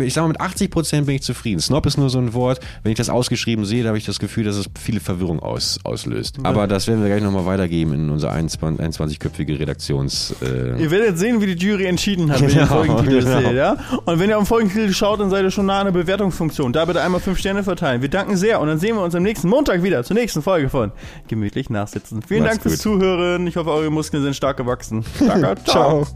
[0.00, 1.60] ich sag mal, mit 80 Prozent bin ich zufrieden.
[1.60, 4.18] Snob ist nur so ein Wort, wenn ich das ausgeschrieben sehe, da habe ich das
[4.18, 6.38] Gefühl, dass es viele Verwirrung aus, auslöst.
[6.38, 6.44] Ja.
[6.44, 10.34] Aber das werden wir gleich nochmal weitergeben in unser 21-köpfige Redaktions...
[10.42, 13.40] Äh ihr werdet sehen, wie die Jury entschieden hat, wenn genau, ihr den Folgentitel genau.
[13.40, 13.76] seht, ja?
[14.04, 16.72] Und wenn ihr am Folgentitel schaut, dann seid ihr schon nah an der Bewertungsfunktion.
[16.72, 18.02] Da bitte einmal 5 Sterne verteilen.
[18.02, 20.68] Wir danken sehr und dann sehen wir uns am nächsten Montag wieder zur nächsten Folge
[20.68, 20.92] von
[21.28, 22.22] Gemütlich Nachsitzen.
[22.22, 22.82] Vielen Mach's Dank fürs gut.
[22.82, 23.46] Zuhören.
[23.46, 25.04] Ich hoffe, eure Muskeln sind stark gewachsen.
[25.20, 25.75] Danke, ciao.
[25.76, 26.06] Tchau.